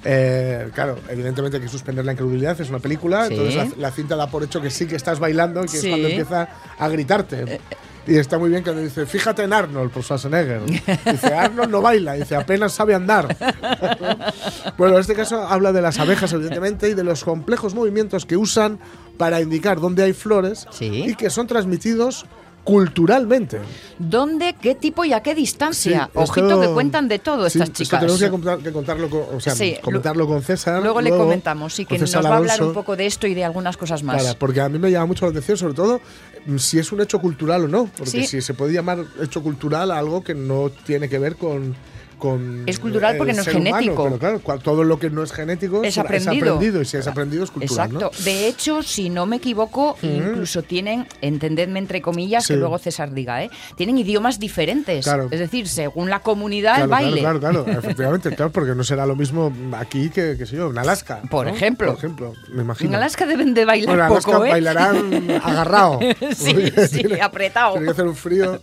[0.04, 3.34] eh, claro, evidentemente hay que suspender la incredulidad, es una película, Sí.
[3.34, 5.88] entonces la, la cinta da por hecho que sí que estás bailando y que Sí.
[5.88, 7.60] es cuando empieza a gritarte.
[8.08, 10.62] Y está muy bien cuando dice, fíjate en Arnold por Schwarzenegger.
[10.66, 13.36] Dice, Arnold no baila, dice, apenas sabe andar.
[14.78, 18.38] bueno, en este caso habla de las abejas, evidentemente, y de los complejos movimientos que
[18.38, 18.80] usan
[19.18, 21.04] para indicar dónde hay flores Sí.
[21.08, 22.26] y que son transmitidos
[22.68, 23.60] culturalmente.
[23.98, 26.10] ¿Dónde, qué tipo y a qué distancia?
[26.12, 28.00] Sí, Ojito esto- que cuentan de todo sí, estas esto chicas.
[28.02, 30.84] tenemos que, contar- que contarlo, con, o sea, Sí, comentarlo con César.
[30.84, 33.34] Luego le comentamos, sí, con que nos va a hablar un poco de esto y
[33.34, 34.22] de algunas cosas más.
[34.22, 36.02] Claro, porque a mí me llama mucho la atención, sobre todo,
[36.46, 37.90] mm, si es un hecho cultural o no.
[37.98, 41.74] Porque si se puede llamar hecho cultural a algo que no tiene que ver con,
[42.18, 44.04] con Es cultural porque no es humano, genético.
[44.06, 46.60] pero claro, cua- todo lo que no es genético Es aprendido.
[46.82, 47.88] y si es aprendido es cultural.
[47.92, 48.12] Exacto.
[48.18, 48.24] ¿no?
[48.26, 52.54] De hecho, si no me equivoco, incluso tienen, entendedme entre comillas, Sí.
[52.54, 53.50] que luego César diga, ¿eh?
[53.76, 55.06] tienen idiomas diferentes.
[55.06, 55.28] Claro.
[55.32, 57.20] Es decir, según la comunidad, Claro, el baile.
[57.22, 60.78] Claro, claro, claro, efectivamente, claro, porque no será lo mismo aquí que, sé yo, en
[60.78, 61.22] Alaska.
[61.30, 61.54] Por ¿no?
[61.54, 61.88] ejemplo.
[61.88, 62.90] Por ejemplo, me imagino.
[62.92, 64.50] En Alaska deben de bailar Bueno, en Alaska poco, ¿eh?
[64.52, 66.00] bailarán agarrado.
[66.36, 66.56] Sí,
[66.90, 67.74] sí, apretado.
[67.74, 68.60] Tiene que hacer un frío.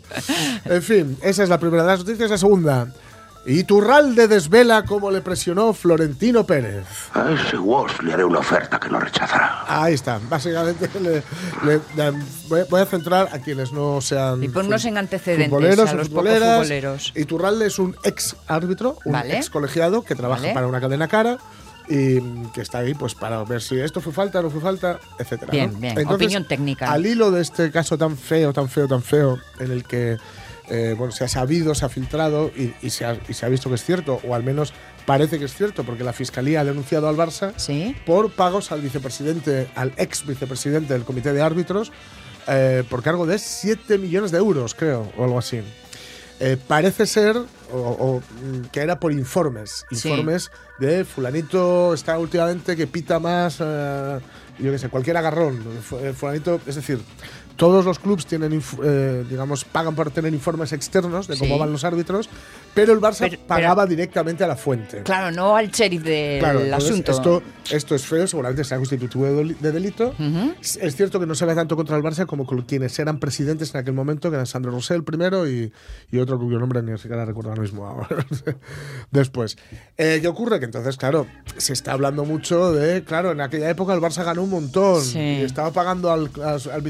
[0.64, 2.30] En fin, esa es la primera de las noticias.
[2.30, 2.88] La segunda.
[3.46, 6.86] Iturralde desvela cómo le presionó Florentino Pérez.
[7.12, 9.64] A ese Wolf le haré una oferta que no rechazará.
[9.68, 10.18] Ahí está.
[10.30, 11.22] Básicamente le-
[11.64, 14.42] le- le- voy, a centrar a quienes no sean.
[14.42, 16.58] Y ponnos en antecedentes, futboleros a los futboleras.
[16.62, 17.12] futboleros.
[17.14, 19.36] Iturralde es un ex árbitro, un Vale.
[19.36, 20.54] ex colegiado que trabaja Vale.
[20.54, 21.36] para una cadena cara
[21.86, 22.20] y
[22.54, 25.50] que está ahí pues para ver si esto fue falta, no fue falta, etcétera.
[25.52, 25.78] Bien, ¿no?
[25.80, 26.08] bien.
[26.08, 26.90] Opinión técnica.
[26.90, 30.16] Al hilo de este caso tan feo, tan feo, tan feo, en el que
[30.68, 33.48] eh, bueno, se ha sabido, se ha filtrado y, y se ha, y se ha
[33.48, 34.72] visto que es cierto, o al menos
[35.06, 37.94] parece que es cierto, porque la fiscalía ha denunciado al Barça Sí.
[38.06, 41.92] por pagos al vicepresidente, al ex vicepresidente del comité de árbitros,
[42.48, 45.60] eh, por cargo de 7 millones de euros, creo, o algo así.
[46.40, 50.08] Eh, parece ser o, o, mm, que era por informes, Sí.
[50.08, 50.50] informes
[50.80, 54.18] de fulanito está últimamente que pita más, eh,
[54.58, 57.00] yo qué sé, cualquier agarrón, fu- fulanito, es decir,
[57.56, 61.60] todos los clubs tienen, eh, digamos, pagan por tener informes externos de cómo Sí.
[61.60, 62.28] van los árbitros,
[62.74, 65.02] pero el Barça Pero- pero- pagaba directamente a la fuente.
[65.04, 67.12] Claro, no al sheriff del Claro, asunto.
[67.12, 70.08] Esto, esto es feo, seguramente se ha constituido de deli- de delito.
[70.18, 70.54] Ujú.
[70.60, 73.18] Es- Es cierto que no se ve tanto contra el Barça como con quienes eran
[73.20, 75.72] presidentes en aquel momento, que eran Sandro Rosell primero y,
[76.10, 77.86] y otro cuyo nombre ni siquiera recuerdo ahora mismo.
[77.86, 78.08] ahora.
[79.10, 79.56] Después,
[79.96, 80.58] eh, ¿qué ocurre?
[80.58, 81.26] Que entonces, claro,
[81.56, 85.18] se está hablando mucho de, claro, en aquella época el Barça ganó un montón Sí.
[85.18, 86.82] y estaba pagando al, al- al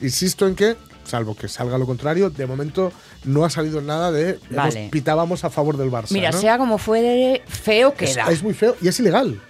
[0.00, 2.92] Insisto en que, salvo que salga lo contrario, de momento
[3.24, 4.88] no ha salido nada de hemos- Vale.
[4.90, 6.10] pitábamos a favor del Barça.
[6.12, 6.38] Mira, ¿no?
[6.40, 8.30] sea como fuere, feo Es, queda.
[8.30, 9.40] es muy feo y es ilegal.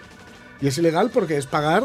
[0.61, 1.84] Y es ilegal porque es pagar,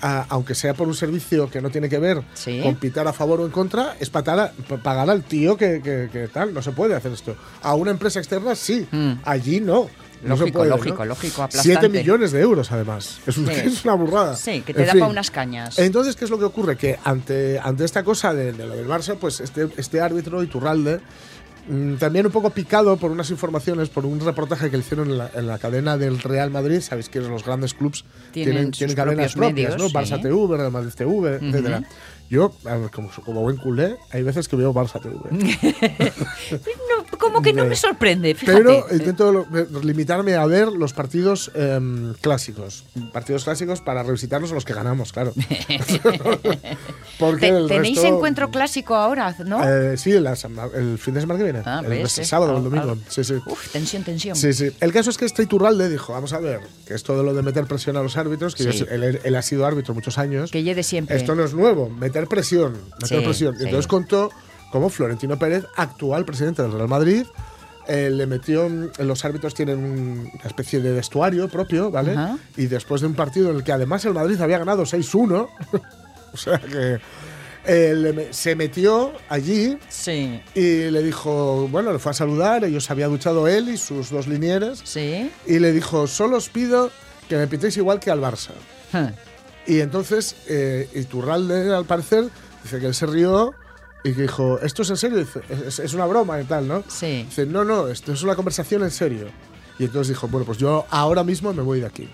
[0.00, 2.60] a- aunque sea por un servicio que no tiene que ver Sí.
[2.62, 4.52] con pitar a favor o en contra, es pagar
[5.10, 6.52] al tío que, que- que tal.
[6.54, 7.36] No se puede hacer esto.
[7.62, 9.12] A una empresa externa sí, Mm.
[9.24, 9.88] allí no.
[10.24, 11.04] No Lógico, puede, lógico, ¿no?
[11.06, 11.68] lógico, aplastante.
[11.80, 13.20] Siete millones de euros, además.
[13.26, 13.52] Es, un- Sí.
[13.64, 14.36] es una burrada.
[14.36, 15.00] Sí, que te En da fin.
[15.02, 15.78] pa' unas cañas.
[15.78, 16.76] Entonces, ¿qué es lo que ocurre?
[16.76, 21.00] Que ante, ante esta cosa de, de lo del Barça, pues este, este árbitro, Iturralde,
[21.68, 25.18] mm, también un poco picado por unas informaciones, por un reportaje que le hicieron en
[25.18, 26.80] la, en la cadena del Real Madrid.
[26.80, 29.88] Sabéis que los grandes clubs Tienen cadenas propias, medios, ¿no?
[30.00, 30.20] Barça.
[30.22, 31.82] TV, Real Madrid TV, etcétera.
[32.30, 35.18] Yo, a ver, como, como buen culé, hay veces que veo Barça TV.
[37.18, 38.58] Como que no me sorprende, fíjate.
[38.58, 39.46] Pero intento
[39.82, 42.84] limitarme a ver los partidos em, clásicos.
[43.12, 45.32] Partidos clásicos para revisitarlos a los que ganamos, claro.
[47.18, 49.62] Porque el ¿Tenéis resto- encuentro clásico ahora, no?
[49.66, 50.34] Eh, sí, la
[50.74, 51.62] el fin de semana que viene.
[51.64, 52.26] Ah, el, ves, el eh.
[52.26, 52.98] sábado o el Ah, domingo.
[53.00, 53.08] ah.
[53.08, 53.34] Sí, sí.
[53.46, 54.36] Uf, tensión, tensión.
[54.36, 54.70] Sí, sí.
[54.80, 57.42] El caso es que este Iturralde dijo, vamos a ver, que esto de lo de
[57.42, 58.78] meter presión a los árbitros, que Sí.
[58.78, 61.16] yo sé- él, él ha sido árbitro muchos años, Que lleve siempre.
[61.16, 63.54] esto no es nuevo, meter presión, meter Sí, presión.
[63.60, 64.30] Entonces contó
[64.74, 67.24] cómo Florentino Pérez, actual presidente del Real Madrid,
[67.86, 68.68] eh, le metió,
[68.98, 72.16] los árbitros tienen un- una especie de vestuario propio, ¿vale?
[72.56, 75.48] Y después de un partido en el que además el Madrid había ganado 6-1,
[76.32, 76.98] o sea que
[77.66, 82.82] eh, le se metió allí Sí, y le dijo, bueno, le fue a saludar, ellos
[82.84, 85.30] se había duchado él y sus dos linieres, sí.
[85.46, 86.90] y le dijo, solo os pido
[87.28, 88.50] que me pitéis igual que al Barça.
[88.92, 89.12] Huh.
[89.68, 92.24] Y entonces eh, Iturralde, al parecer,
[92.64, 93.54] dice que él se rió
[94.04, 95.18] y que dijo, ¿esto es en serio?
[95.18, 96.84] Dice, es, es una broma y tal, ¿no?
[96.88, 97.24] Sí.
[97.28, 99.28] Dice, no, no, esto es una conversación en serio.
[99.78, 102.08] Y entonces dijo, bueno, pues yo ahora mismo me voy de aquí.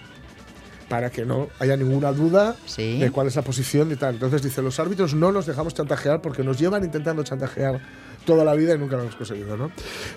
[0.89, 2.99] Para que no haya ninguna duda Sí.
[2.99, 4.15] de cuál es la posición y tal.
[4.15, 7.81] Entonces dice, los árbitros no nos dejamos chantajear porque nos llevan intentando chantajear
[8.25, 9.71] toda la vida y nunca lo hemos conseguido, ¿no?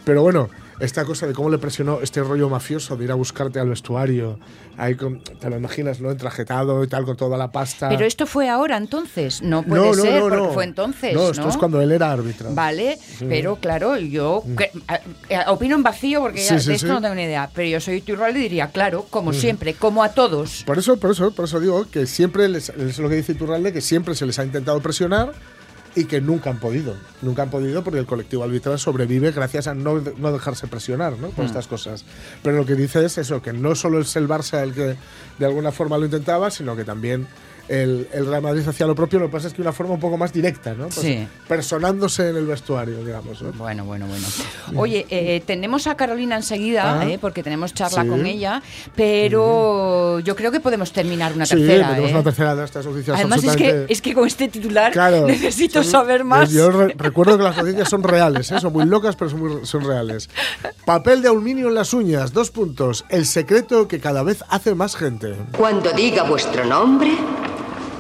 [0.04, 0.50] Pero bueno,
[0.80, 4.40] esta cosa de cómo le presionó este rollo mafioso de ir a buscarte al vestuario,
[4.78, 6.12] ahí con, te lo imaginas, ¿no?
[6.12, 7.90] Entrajetado y tal, con toda la pasta.
[7.90, 9.42] Pero esto fue ahora entonces.
[9.42, 11.14] No puede no, no, ser, no, porque fue entonces.
[11.14, 12.54] No, esto es cuando él era árbitro.
[12.54, 12.98] Vale,
[13.30, 15.00] pero claro, yo que- a-
[15.46, 16.94] a- opino en vacío porque Sí, ya sí, de esto sí.
[16.94, 17.50] no tengo ni idea.
[17.54, 20.64] Pero yo soy Iturralde y diría, claro, como siempre, como a todos.
[20.66, 23.72] Por eso, por eso, por eso digo que siempre les, es lo que dice Iturralde,
[23.72, 25.32] que siempre se les ha intentado presionar
[25.96, 26.96] y que nunca han podido.
[27.22, 31.30] Nunca han podido porque el colectivo arbitral sobrevive gracias a no, no dejarse presionar ¿no?
[31.30, 32.06] por estas cosas.
[32.42, 34.96] Pero lo que dice es eso, que no solo es el Barça el que
[35.40, 37.28] de alguna forma lo intentaba, sino que también
[37.68, 39.94] el, el Real Madrid hacía lo propio, lo que pasa es que de una forma
[39.94, 40.86] un poco más directa, ¿no?
[40.90, 41.28] Pues Sí.
[41.48, 43.42] Personándose en el vestuario, digamos.
[43.42, 43.52] ¿no?
[43.54, 44.28] Bueno, bueno, bueno.
[44.76, 47.10] Oye, eh, tenemos a Carolina enseguida, Ah.
[47.10, 48.10] eh, porque tenemos charla Sí.
[48.10, 48.62] con ella,
[49.24, 51.90] pero yo creo que podemos terminar una Sí, tercera.
[51.90, 52.14] tenemos eh.
[52.14, 55.28] una tercera de estas noticias Además es que, absolutamente- es que con este titular Claro,
[55.28, 56.52] necesito son- saber más.
[56.52, 58.60] Yo re- recuerdo que las noticias son reales, ¿eh?
[58.60, 60.30] son muy locas, pero son, muy- son reales.
[60.86, 63.06] Papel de aluminio en las uñas, dos puntos.
[63.10, 65.36] El secreto que cada vez hace más gente.
[65.58, 67.12] Cuando diga vuestro nombre,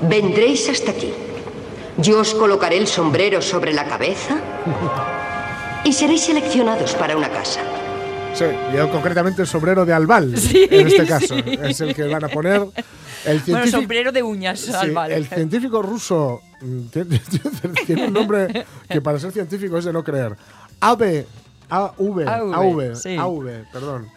[0.09, 1.11] vendréis hasta aquí.
[1.97, 4.37] Yo os colocaré el sombrero sobre la cabeza
[5.83, 7.61] y seréis seleccionados para una casa.
[8.33, 8.45] Sí,
[8.75, 11.35] yo concretamente el sombrero de Albal, Sí, en este caso.
[11.35, 11.43] sí.
[11.61, 12.65] Es el que van a poner.
[13.25, 15.11] El Bueno, sombrero de uñas, sí, Albal.
[15.11, 17.21] el científico ruso mm, tiene,
[17.85, 20.35] tiene un nombre que para ser científico es de no creer.
[20.79, 21.23] AV,
[21.69, 23.15] AV, AV, AV, sí.
[23.15, 24.09] AV, perdón.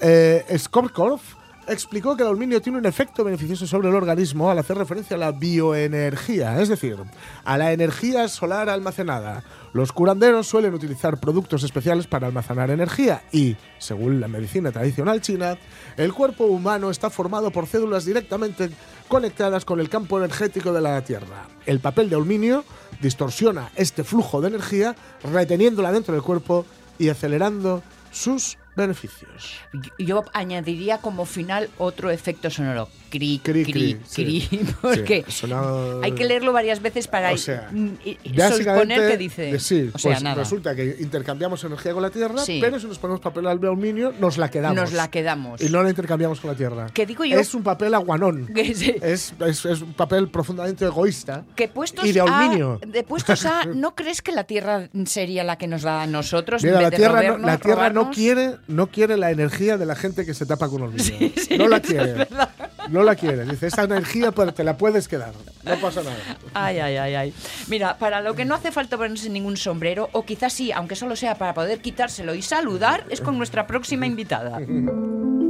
[0.00, 1.20] Eh, Skorkov
[1.66, 5.20] explicó que el aluminio tiene un efecto beneficioso sobre el organismo al hacer referencia a
[5.20, 6.96] la bioenergía, es decir,
[7.44, 9.42] a la energía solar almacenada.
[9.72, 15.56] Los curanderos suelen utilizar productos especiales para almacenar energía y, según la medicina tradicional china,
[15.96, 18.70] el cuerpo humano está formado por células directamente
[19.08, 21.46] conectadas con el campo energético de la Tierra.
[21.66, 22.64] El papel de aluminio
[23.00, 24.94] distorsiona este flujo de energía
[25.32, 26.66] reteniéndola dentro del cuerpo
[26.98, 29.58] y acelerando sus beneficios.
[29.98, 32.88] Yo añadiría como final otro efecto sonoro.
[33.10, 34.60] Cri, Cri, cri, cri, cri, sí.
[34.80, 35.46] porque Sí,
[36.02, 37.88] hay que leerlo varias veces para O sea, mm,
[38.56, 39.58] suponer que dice.
[39.60, 40.36] sí, o sea, pues nada.
[40.36, 44.38] resulta que intercambiamos energía con la Tierra, pero si nos ponemos papel de aluminio, nos
[44.38, 44.76] la quedamos.
[44.76, 45.60] Nos la quedamos.
[45.60, 46.86] Y no la intercambiamos con la Tierra.
[46.94, 48.48] Que digo yo- Es un papel aguanón.
[48.56, 48.80] Es,
[49.40, 51.44] es- es un papel profundamente egoísta.
[51.54, 52.80] Que puestos y de a- aluminio.
[52.86, 56.62] de puestos a, ¿no crees que la Tierra sería la que nos da a nosotros?
[56.62, 58.16] Mira, en la de Tierra, no, robernos, la tierra no robarnos?
[58.16, 61.04] quiere, no quiere la energía de la gente que se tapa con aluminio.
[61.04, 62.26] sí, no la quiere.
[62.88, 63.44] No la quiere.
[63.44, 65.32] Dice, esa energía pues, te la puedes quedar.
[65.64, 66.16] No pasa nada.
[66.54, 67.34] Ay, ay, ay, ay.
[67.68, 71.16] Mira, para lo que no hace falta ponerse ningún sombrero, o quizás sí, aunque solo
[71.16, 74.60] sea para poder quitárselo y saludar, es con nuestra próxima invitada.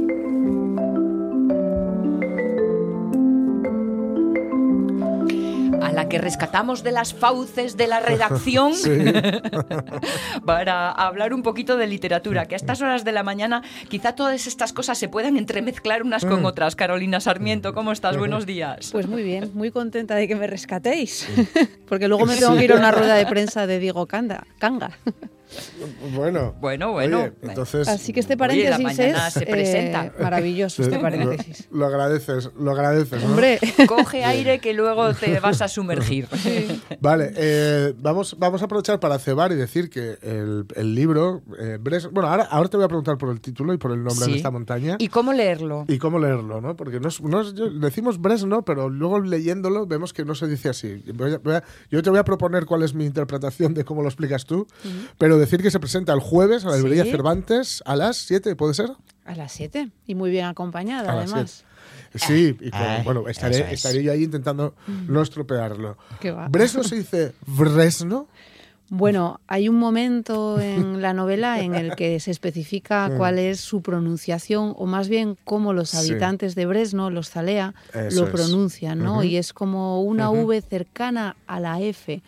[5.83, 8.89] A la que rescatamos de las fauces de la redacción Sí.
[10.45, 14.47] para hablar un poquito de literatura, que a estas horas de la mañana quizá todas
[14.47, 16.29] estas cosas se puedan entremezclar unas Mm.
[16.29, 16.75] con otras.
[16.75, 18.17] Carolina Sarmiento, ¿cómo estás?
[18.17, 18.89] Buenos días.
[18.91, 21.27] Pues muy bien, muy contenta de que me rescatéis.
[21.87, 24.91] Porque luego me tengo que ir a una rueda de prensa de Diego Canda, Canga.
[26.15, 26.53] Bueno.
[26.59, 27.19] Bueno, bueno.
[27.21, 27.87] Oye, entonces.
[27.87, 30.05] Así que este Oye, la paréntesis mañana es se presenta.
[30.07, 31.67] eh, maravilloso, este paréntesis.
[31.71, 33.21] Lo, lo agradeces, lo agradeces.
[33.23, 33.29] ¿no?
[33.29, 36.27] Hombre, Coge aire que luego te vas a sumergir.
[36.99, 41.77] Vale, eh, vamos, vamos a aprovechar para cebar y decir que el, el libro, eh,
[41.81, 44.25] Bres- bueno, ahora, ahora te voy a preguntar por el título y por el nombre
[44.25, 44.31] Sí.
[44.31, 44.95] de esta montaña.
[44.99, 45.85] ¿Y cómo leerlo?
[45.87, 46.75] Y cómo leerlo, ¿no?
[46.75, 50.47] Porque no es- no es- yo- decimos Bresno, pero luego leyéndolo vemos que no se
[50.47, 51.03] dice así.
[51.13, 54.01] Voy a- voy a- yo te voy a proponer cuál es mi interpretación de cómo
[54.01, 54.67] lo explicas tú,
[55.17, 57.11] pero decir que se presenta el jueves a la librería Sí.
[57.11, 58.91] Cervantes a las 7, ¿puede ser?
[59.25, 61.63] a las 7 y muy bien acompañada A las además.
[62.15, 63.73] Sí, y con- Ah, bueno, estaré, es.
[63.73, 64.75] estaré yo ahí intentando
[65.07, 65.97] no estropearlo.
[66.19, 66.47] Qué va.
[66.49, 68.27] ¿Bresno se dice Bresno?
[68.89, 73.81] Bueno, hay un momento en la novela en el que se especifica cuál es su
[73.81, 75.97] pronunciación, o más bien cómo los Sí.
[76.11, 78.33] habitantes de Bresno, los Zalea, Eso lo es.
[78.33, 79.23] pronuncian, ¿no?
[79.23, 80.29] Y es como una.
[80.29, 82.21] V cercana a la F.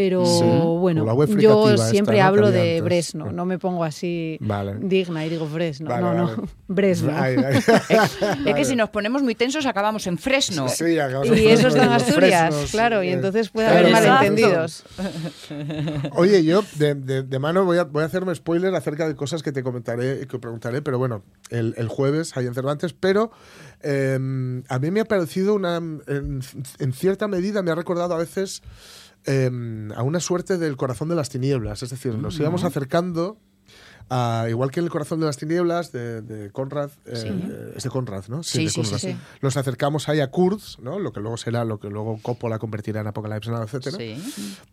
[0.00, 0.44] Pero Sí,
[0.78, 1.04] bueno,
[1.40, 2.24] yo esta, siempre ¿no?
[2.24, 2.80] hablo de.
[2.82, 4.76] Bresno, no me pongo así Vale.
[4.80, 5.88] digna y digo Fresno.
[5.90, 6.36] Vale, no, vale.
[6.36, 7.10] no, Bresno.
[8.46, 10.68] Es que si nos ponemos muy tensos acabamos en Fresno.
[10.68, 13.12] Sí, acabamos Y de- eso está en Asturias, fresnos, claro, y eh.
[13.14, 14.84] entonces puede Claro, haber malentendidos.
[16.12, 19.42] Oye, yo de, de- de mano voy a, voy a hacerme spoiler acerca de cosas
[19.42, 23.32] que te comentaré y que preguntaré, pero bueno, el, el jueves hay en Cervantes, pero
[23.82, 26.40] eh, a mí me ha parecido una, en,
[26.78, 28.62] en cierta medida me ha recordado a veces
[29.26, 29.50] eh,
[29.96, 33.38] a una suerte del corazón de las tinieblas, es decir, nos íbamos acercando
[34.10, 37.28] a- igual que en el corazón de las tinieblas de, de Conrad, eh, Sí.
[37.28, 38.42] eh, es de Conrad, ¿no?
[38.42, 38.98] Sí, de sí, sí, Conrad.
[38.98, 39.16] sí.
[39.42, 40.98] Nos acercamos ahí a Kurz, ¿no?
[40.98, 44.16] Lo que luego será, lo que luego Coppola convertirá en Apocalypse Now, etcétera Sí.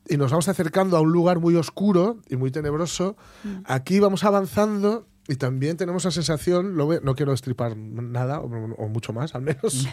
[0.08, 3.18] y nos vamos acercando a un lugar muy oscuro y muy tenebroso.
[3.66, 8.46] Aquí vamos avanzando y también tenemos la sensación, lo ve- no quiero estripar nada, o,
[8.46, 9.88] o mucho más al menos,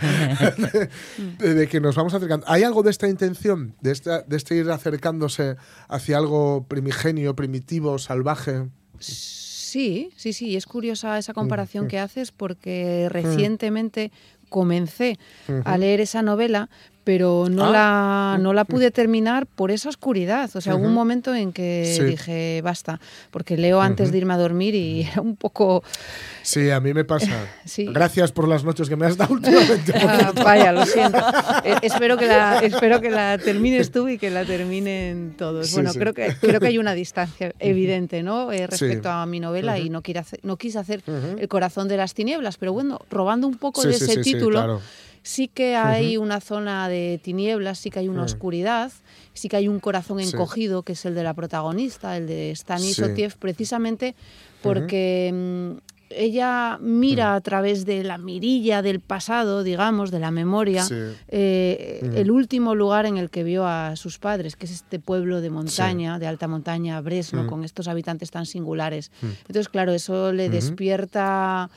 [1.39, 2.47] de, de que nos vamos acercando.
[2.49, 5.57] ¿Hay algo de esta intención, de, esta, de este ir acercándose
[5.89, 8.68] hacia algo primigenio, primitivo, salvaje?
[8.99, 14.12] Sí, sí, sí, es curiosa esa Mm, comparación que haces porque recientemente
[14.51, 15.18] comencé
[15.64, 16.68] a leer esa novela,
[17.05, 18.34] pero no, Ah.
[18.36, 20.50] la, no la pude terminar por esa oscuridad.
[20.55, 22.05] O sea, hubo un momento en que Sí.
[22.05, 23.00] dije, basta,
[23.30, 25.82] porque leo antes de irme a dormir y era un poco...
[26.42, 27.28] Sí, a mí me pasa.
[27.64, 27.86] Sí.
[27.86, 29.92] Gracias por las noches que me has dado últimamente.
[29.96, 31.18] Ah, vaya, lo siento.
[31.64, 35.68] Eh, espero, que la, espero que la termines tú y que la terminen todos.
[35.68, 35.98] Sí, bueno, sí.
[35.98, 38.50] Creo, que, creo que hay una distancia evidente ¿no?
[38.53, 41.03] Eh, respecto a mi novela y no, hacer- no quise hacer.
[41.38, 44.80] El corazón de las tinieblas, pero bueno, robando un poco de ese título, claro.
[45.23, 48.27] Sí que hay una zona de tinieblas, sí que hay una Mm.
[48.27, 48.93] oscuridad,
[49.35, 50.31] sí que hay un corazón Sí.
[50.31, 53.03] encogido, que es el de la protagonista, el de Stanis Sí.
[53.03, 54.14] Otiev, precisamente
[54.62, 60.83] porque mm, ella mira a través de la mirilla del pasado, digamos, de la memoria,
[60.85, 60.95] Sí.
[61.29, 65.41] eh, el último lugar en el que vio a sus padres, que es este pueblo
[65.41, 67.47] de montaña, de alta montaña, Bresno, Mm.
[67.47, 69.11] con estos habitantes tan singulares.
[69.23, 69.27] Mm.
[69.47, 71.70] Entonces, claro, eso le despierta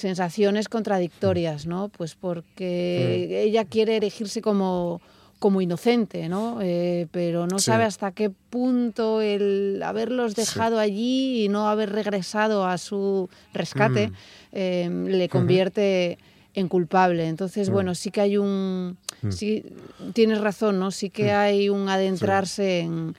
[0.00, 1.88] sensaciones contradictorias, ¿no?
[1.88, 5.00] Pues porque ella quiere erigirse como
[5.38, 6.58] como inocente, ¿no?
[6.60, 7.64] Eh, pero no Sí.
[7.66, 14.08] sabe hasta qué punto el haberlos dejado allí y no haber regresado a su rescate
[14.08, 14.12] Mm.
[14.52, 16.18] eh, le convierte
[16.52, 17.26] en culpable.
[17.26, 17.72] Entonces, Mm.
[17.72, 18.98] bueno, sí que hay un...
[19.22, 19.30] Mm.
[19.30, 19.64] Sí,
[20.12, 20.90] tienes razón, ¿no?
[20.90, 21.36] Sí que Mm.
[21.36, 23.14] hay un adentrarse en,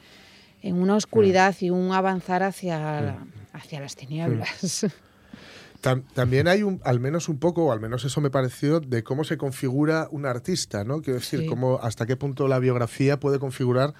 [0.61, 3.17] en una oscuridad y un avanzar hacia,
[3.51, 4.85] hacia las tinieblas.
[5.81, 9.03] Tam- también hay un, al menos un poco, o al menos eso me pareció, de
[9.03, 11.01] cómo se configura un artista, ¿no?
[11.01, 11.45] Quiero decir, Sí.
[11.47, 13.93] cómo, hasta qué punto la biografía puede configurar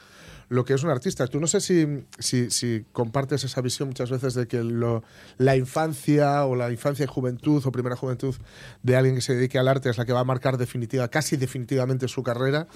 [0.51, 1.27] lo que es un artista.
[1.27, 5.01] Tú no sé si, si, si compartes esa visión muchas veces de que lo-
[5.37, 8.35] la infancia o la infancia y juventud o primera juventud
[8.83, 11.37] de alguien que se dedique al arte es la que va a marcar definitiva, casi
[11.37, 12.67] definitivamente su carrera,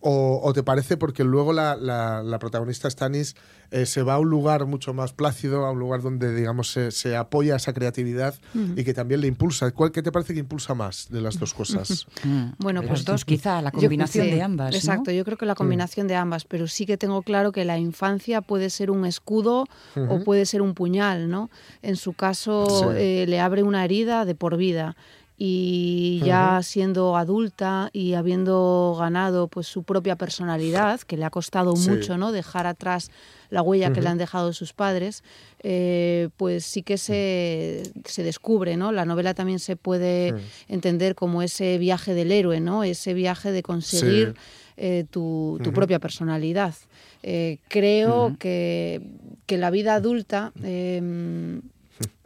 [0.00, 3.36] o, o te parece porque luego la, la- la protagonista Stanis
[3.70, 6.90] eh, se va a un lugar mucho más plácido, a un lugar donde digamos se,
[6.90, 8.72] se apoya esa creatividad Ujú.
[8.74, 9.70] y que también le impulsa.
[9.72, 12.06] ¿Cuál, ¿Qué te parece que impulsa más de las dos cosas?
[12.58, 14.70] Bueno, Los pues dos, quizá, la Yo- combinación sí, de ambas.
[14.72, 14.76] ¿no?
[14.78, 17.78] Exacto, yo creo que la combinación de ambas, pero sí que tengo claro que la
[17.78, 19.66] infancia puede ser un escudo
[20.08, 21.50] o puede ser un puñal, ¿no?
[21.82, 22.96] En su caso Sí.
[22.98, 24.96] eh, le abre una herida de por vida
[25.40, 31.76] y ya siendo adulta y habiendo ganado pues su propia personalidad, que le ha costado
[31.76, 31.88] Sí.
[31.90, 32.32] mucho, ¿no?
[32.32, 33.10] Dejar atrás
[33.48, 35.22] la huella que le han dejado sus padres,
[35.62, 38.90] eh, pues sí que se, se descubre, ¿no?
[38.90, 40.34] La novela también se puede
[40.66, 42.82] entender como ese viaje del héroe, ¿no?
[42.82, 44.34] Ese viaje de conseguir Sí.
[44.78, 46.74] Eh, tu, propia personalidad.
[47.22, 49.02] Eh, creo que,
[49.46, 51.60] que la vida adulta eh,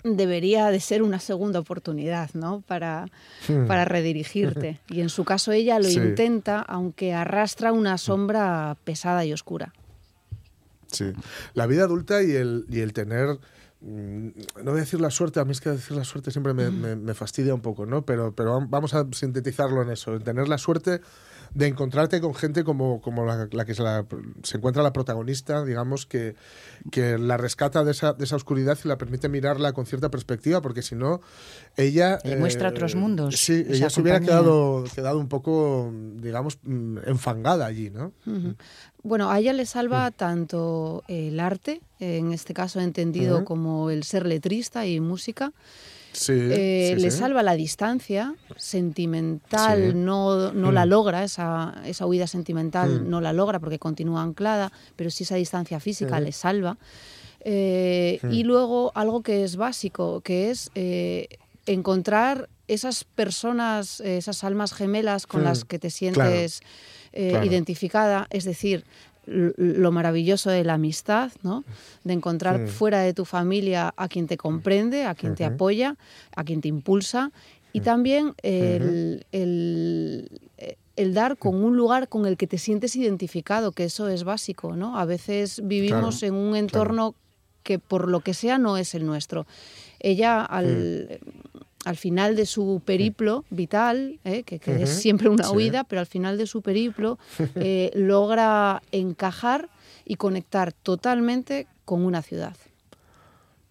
[0.05, 2.63] debería de ser una segunda oportunidad, ¿no?
[2.67, 3.07] Para,
[3.49, 3.67] Hmm.
[3.67, 4.79] para redirigirte.
[4.89, 5.99] Y en su caso ella lo Sí.
[5.99, 9.73] intenta, aunque arrastra una sombra pesada y oscura.
[10.89, 11.13] Sí.
[11.55, 13.39] La vida adulta y el, y el tener.
[13.81, 14.29] mm,
[14.63, 16.71] No voy a decir la suerte, a mí es que decir la suerte siempre me,
[16.71, 18.03] me- me fastidia un poco, ¿no?
[18.05, 21.01] Pero, pero vam- vamos a sintetizarlo en eso, en tener la suerte
[21.55, 24.07] de encontrarte con gente como, como la, la que se, la-
[24.43, 26.35] se encuentra la protagonista, digamos, que,
[26.91, 30.63] que la rescata de esa, de esa oscuridad y la permite mirarla con cierta perspectiva,
[30.63, 31.21] porque si no,
[31.77, 32.19] ella...
[32.25, 37.67] Le muestra otros mundos, Sí, ella se hubiera quedado, quedado un poco, digamos, mm, enfangada
[37.67, 38.13] allí, ¿no?
[39.03, 44.27] Bueno, a ella le salva tanto el arte, en este caso entendido como el ser
[44.27, 45.53] letrista y música,
[46.13, 47.19] Sí, Eh, sí, le sí.
[47.19, 50.75] salva la distancia sentimental, no, no Mm.
[50.75, 53.11] la logra, esa, esa huida sentimental Mm.
[53.11, 56.25] no la logra porque continúa anclada, pero sí esa distancia física Mm.
[56.25, 56.77] le salva.
[57.45, 58.31] Eh, Mm.
[58.33, 61.29] Y luego algo que es básico, que es eh,
[61.67, 65.45] encontrar esas personas, esas almas gemelas con Mm.
[65.45, 66.61] las que te sientes
[67.13, 67.45] Claro.
[67.45, 68.85] identificada, es decir,
[69.27, 71.65] lo maravilloso de la amistad, ¿no?
[72.05, 75.97] De encontrar fuera de tu familia a quien te comprende, a quien te apoya,
[76.35, 77.31] a quien te impulsa.
[77.73, 80.41] Y también el, el-
[80.97, 84.77] el dar con un lugar con el que te sientes identificado, que eso es básico,
[84.77, 84.99] ¿no?
[84.99, 87.15] A veces vivimos Claro, en un entorno
[87.63, 89.47] que por lo que sea no es el nuestro.
[90.01, 91.19] Ella al,
[91.85, 94.43] al final de su periplo vital, ¿eh?
[94.45, 95.55] que, que es siempre una sí.
[95.55, 97.19] huida, pero al final de su periplo
[97.57, 99.69] eh, logra encajar
[100.05, 102.57] y conectar totalmente con una ciudad,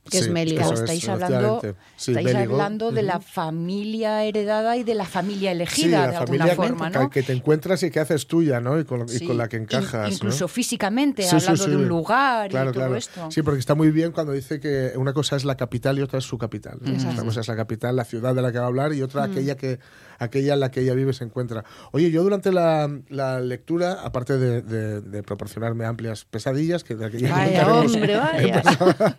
[0.10, 1.62] que es estáis hablando.
[1.96, 6.20] Sí, estáis hablando de la familia heredada y de la familia Sí, elegida de la
[6.20, 7.10] alguna familia forma, que, ¿no?
[7.10, 8.80] que te encuentras y que haces tuya, ¿no?
[8.80, 10.10] Y con, y con la que in- encajas.
[10.10, 10.14] ¿no?
[10.16, 11.70] incluso físicamente, Sí, sí, hablando sí.
[11.70, 12.96] de un lugar Claro, y todo claro.
[12.96, 13.30] esto.
[13.32, 16.20] Sí, porque está muy bien cuando dice que una cosa es la capital y otra
[16.20, 16.80] es su capital.
[16.82, 16.92] ¿no?
[17.12, 19.28] Una cosa es la capital, la ciudad de la que va a hablar, y otra
[19.28, 19.32] Mm.
[19.32, 19.80] aquella que
[20.18, 21.64] aquella en la que ella vive se encuentra.
[21.92, 27.06] Oye, yo durante la, la lectura, aparte de, de- de proporcionarme amplias pesadillas, que de
[27.06, 28.62] aquella Vaya, hombre, vaya.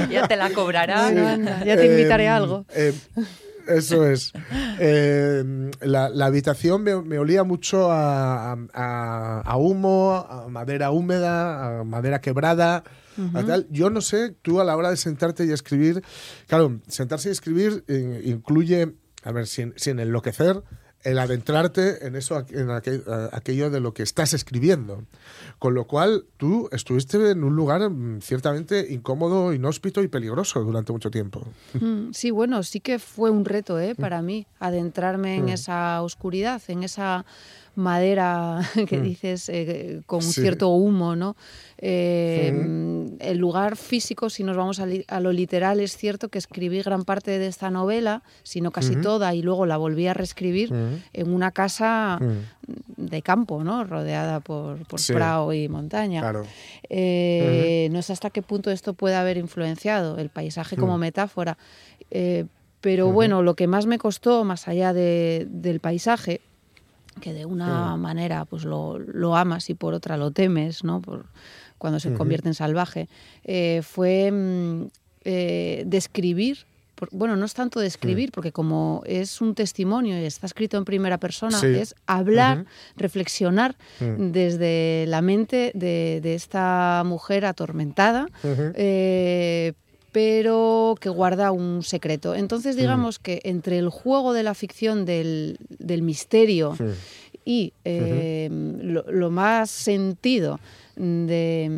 [0.10, 1.02] ya te la cobrará.
[1.04, 2.64] Bueno, anda, ya te invitaré a algo.
[2.74, 2.92] eh,
[3.68, 4.32] Eso es.
[4.78, 11.80] Eh, la, la, habitación me, me olía mucho a, a, a, humo, a madera húmeda,
[11.80, 12.84] a madera quebrada.
[13.18, 13.46] Uh -huh.
[13.46, 13.66] tal.
[13.70, 16.02] Yo no sé, tú a la hora de sentarte y escribir,
[16.46, 18.94] claro, sentarse y escribir eh, incluye,
[19.24, 20.62] a ver, sin, sin enloquecer,
[21.02, 25.04] el adentrarte en eso, en aquel, aquello de lo que estás escribiendo.
[25.58, 30.92] Con lo cual, tú estuviste en un lugar mm, ciertamente incómodo, inhóspito y peligroso durante
[30.92, 31.46] mucho tiempo.
[31.74, 33.94] Mm, sí, bueno, sí que fue un reto ¿eh?
[33.94, 35.50] para mí adentrarme en mm.
[35.50, 37.24] esa oscuridad, en esa
[37.76, 40.40] madera que dices eh, con sí.
[40.40, 41.36] cierto humo, ¿no?
[41.78, 42.48] Eh.
[43.20, 46.82] El lugar físico, si nos vamos a, li a, lo literal, es cierto que escribí
[46.82, 50.72] gran parte de esta novela, si no casi toda, y luego la volví a reescribir
[51.12, 52.18] en una casa
[52.96, 53.84] de campo, ¿no?
[53.84, 55.12] Rodeada por, por sí.
[55.12, 56.22] prado y montaña.
[56.22, 56.46] Claro.
[56.88, 61.58] Eh, no sé hasta qué punto esto puede haber influenciado el paisaje como metáfora.
[62.80, 66.40] Pero bueno, lo que más me costó, más allá de, del paisaje,
[67.20, 67.98] que de una -huh.
[67.98, 71.00] manera pues lo, lo, amas y por otra lo temes, ¿no?
[71.00, 71.26] Por,
[71.78, 72.16] cuando se uh -huh.
[72.18, 73.08] convierte en salvaje,
[73.44, 74.88] eh, fue mm,
[75.24, 76.58] eh, describir,
[76.94, 78.34] por, bueno, no es tanto describir, uh -huh.
[78.34, 81.66] porque como es un testimonio y está escrito en primera persona, sí.
[81.66, 82.66] es hablar, uh -huh.
[82.96, 88.28] reflexionar desde la mente de, de, esta mujer atormentada,
[88.74, 89.74] eh,
[90.16, 92.34] pero que guarda un secreto.
[92.34, 93.22] Entonces, digamos mm.
[93.22, 96.84] que entre el juego de la ficción del, del misterio sí.
[97.44, 98.82] y eh, uh -huh.
[98.82, 100.58] lo, lo, más sentido
[100.96, 101.68] de,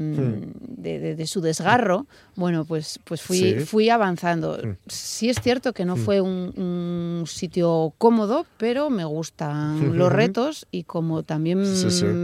[0.77, 3.55] de, de, de, su desgarro, bueno, pues, pues fui, sí.
[3.67, 4.57] fui avanzando.
[4.87, 10.69] Sí es cierto que no fue un, un, sitio cómodo, pero me gustan los retos
[10.71, 11.59] y como también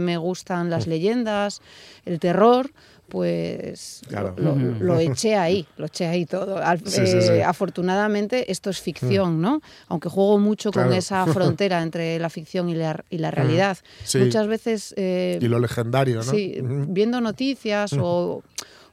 [0.05, 1.61] me gustan las leyendas,
[2.05, 2.71] el terror,
[3.07, 4.33] pues claro.
[4.37, 6.57] lo, lo, lo, eché ahí, lo eché ahí todo.
[6.57, 7.41] Al, sí, eh, sí, sí.
[7.41, 9.61] Afortunadamente esto es ficción, ¿no?
[9.87, 10.89] Aunque juego mucho claro.
[10.89, 13.77] con esa frontera entre la ficción y la, y la realidad.
[14.15, 14.93] Muchas veces...
[14.97, 16.23] Eh, y lo legendario, ¿no?
[16.23, 18.43] Sí, viendo noticias o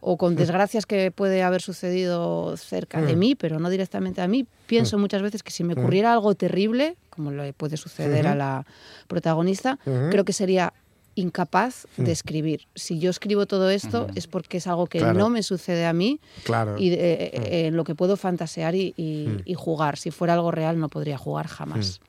[0.05, 4.45] o con desgracias que puede haber sucedido cerca de mí, pero no directamente a mí,
[4.67, 8.67] pienso muchas veces que si me ocurriera algo terrible, como le puede suceder a la
[9.07, 10.73] protagonista, creo que sería
[11.15, 12.67] incapaz de escribir.
[12.75, 15.19] Si yo escribo todo esto es porque es algo que claro.
[15.19, 16.79] no me sucede a mí claro.
[16.79, 19.99] y eh, eh, en lo que puedo fantasear y, y, y, jugar.
[19.99, 22.01] Si fuera algo real no podría jugar jamás.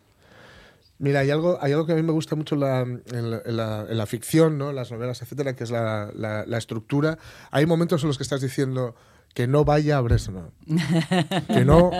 [0.99, 3.41] Mira, hay algo, hay algo que a mí me gusta mucho en la, en la,
[3.45, 4.71] en la, en la ficción, ¿no?
[4.71, 7.17] las novelas, etcétera, que es la, la, estructura.
[7.51, 8.95] Hay momentos en los que estás diciendo
[9.33, 10.51] que no vaya a Bresno.
[11.47, 11.91] que no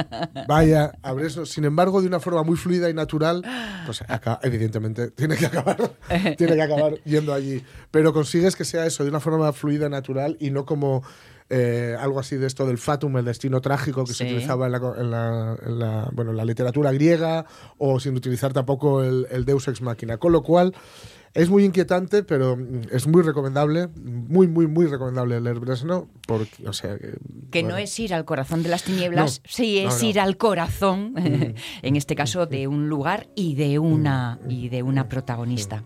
[0.48, 1.46] vaya a Bresno.
[1.46, 3.44] Sin embargo, de una forma muy fluida y natural,
[3.86, 5.78] pues acá, evidentemente tiene que acabar,
[6.38, 7.64] tiene que acabar yendo allí.
[7.92, 11.04] Pero consigues que sea eso, de una forma fluida, y natural y no como
[11.50, 14.20] eh, algo así de esto del fatum, el destino trágico que sí.
[14.20, 17.46] se utilizaba en la, en, la, en la, bueno, en la literatura griega
[17.78, 20.18] o sin utilizar tampoco el, el deus ex machina.
[20.18, 20.74] Con lo cual,
[21.34, 22.58] es muy inquietante, pero
[22.92, 26.98] es muy recomendable, muy, muy, muy recomendable leer Bresno, porque, o sea...
[26.98, 27.16] Que,
[27.52, 27.76] que bueno.
[27.76, 30.08] no es ir al corazón de las tinieblas, no, sí es no, no.
[30.10, 31.56] ir al corazón, mm.
[31.82, 34.52] en este caso, de un lugar y de una, mm.
[34.52, 35.84] y de una protagonista.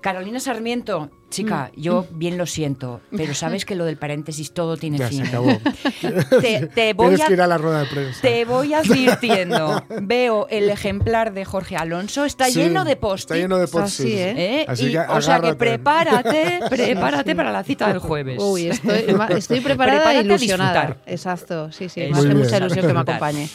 [0.00, 1.80] Carolina Sarmiento, chica, mm.
[1.80, 5.24] yo bien lo siento, pero sabes que lo del paréntesis todo tiene ya fin.
[5.24, 5.48] Se acabó.
[6.40, 8.20] te, te, voy Tienes a, que ir a la rueda de prensa.
[8.20, 9.84] Te voy advirtiendo.
[10.02, 14.00] Veo el ejemplar de Jorge Alonso, está sí, lleno de post Está lleno de post
[14.00, 14.60] Así, ¿eh?
[14.60, 14.64] ¿Eh?
[14.68, 18.40] Así y, o sea que prepárate, prepárate para la cita del jueves.
[18.40, 19.04] Uy, estoy,
[19.36, 20.98] estoy preparada e ilusionada.
[21.06, 22.00] Exacto, sí, sí.
[22.00, 23.48] Me hace mucha ilusión que me acompañe.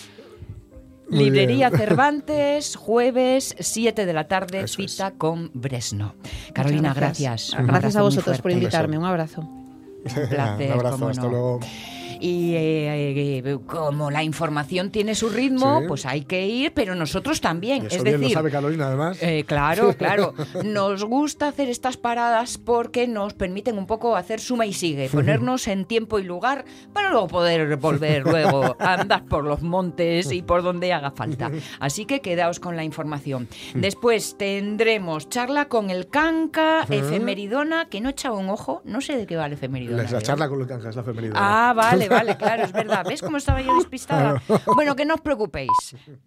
[1.13, 1.79] Muy Librería bien.
[1.87, 5.13] Cervantes, jueves, 7 de la tarde, Eso cita es.
[5.17, 6.15] con Bresno.
[6.53, 7.51] Carolina, gracias.
[7.51, 8.97] Gracias, gracias a vosotros por invitarme.
[8.97, 9.41] Un abrazo.
[9.41, 10.67] Un placer.
[10.73, 11.29] Un abrazo, hasta no.
[11.29, 11.59] luego
[12.23, 15.87] y eh, eh, como la información tiene su ritmo, sí.
[15.89, 17.87] pues hay que ir, pero nosotros también.
[17.87, 19.17] es decir, lo sabe Carolina, además.
[19.21, 20.33] Eh, claro, claro.
[20.63, 25.67] Nos gusta hacer estas paradas porque nos permiten un poco hacer suma y sigue, ponernos
[25.67, 26.63] en tiempo y lugar
[26.93, 31.51] para luego poder volver luego a andar por los montes y por donde haga falta.
[31.81, 33.49] Así que quedaos con la información.
[33.75, 39.17] Después tendremos charla con el Canca, efemeridona, que no he echado un ojo, no sé
[39.17, 40.09] de qué va el efemeridona.
[40.09, 41.39] La charla con el Canca es la efemeridona.
[41.41, 43.05] Ah, vale, vale, claro, es verdad.
[43.07, 44.41] ¿Ves cómo estaba yo despistada?
[44.75, 45.69] Bueno, que no os preocupéis.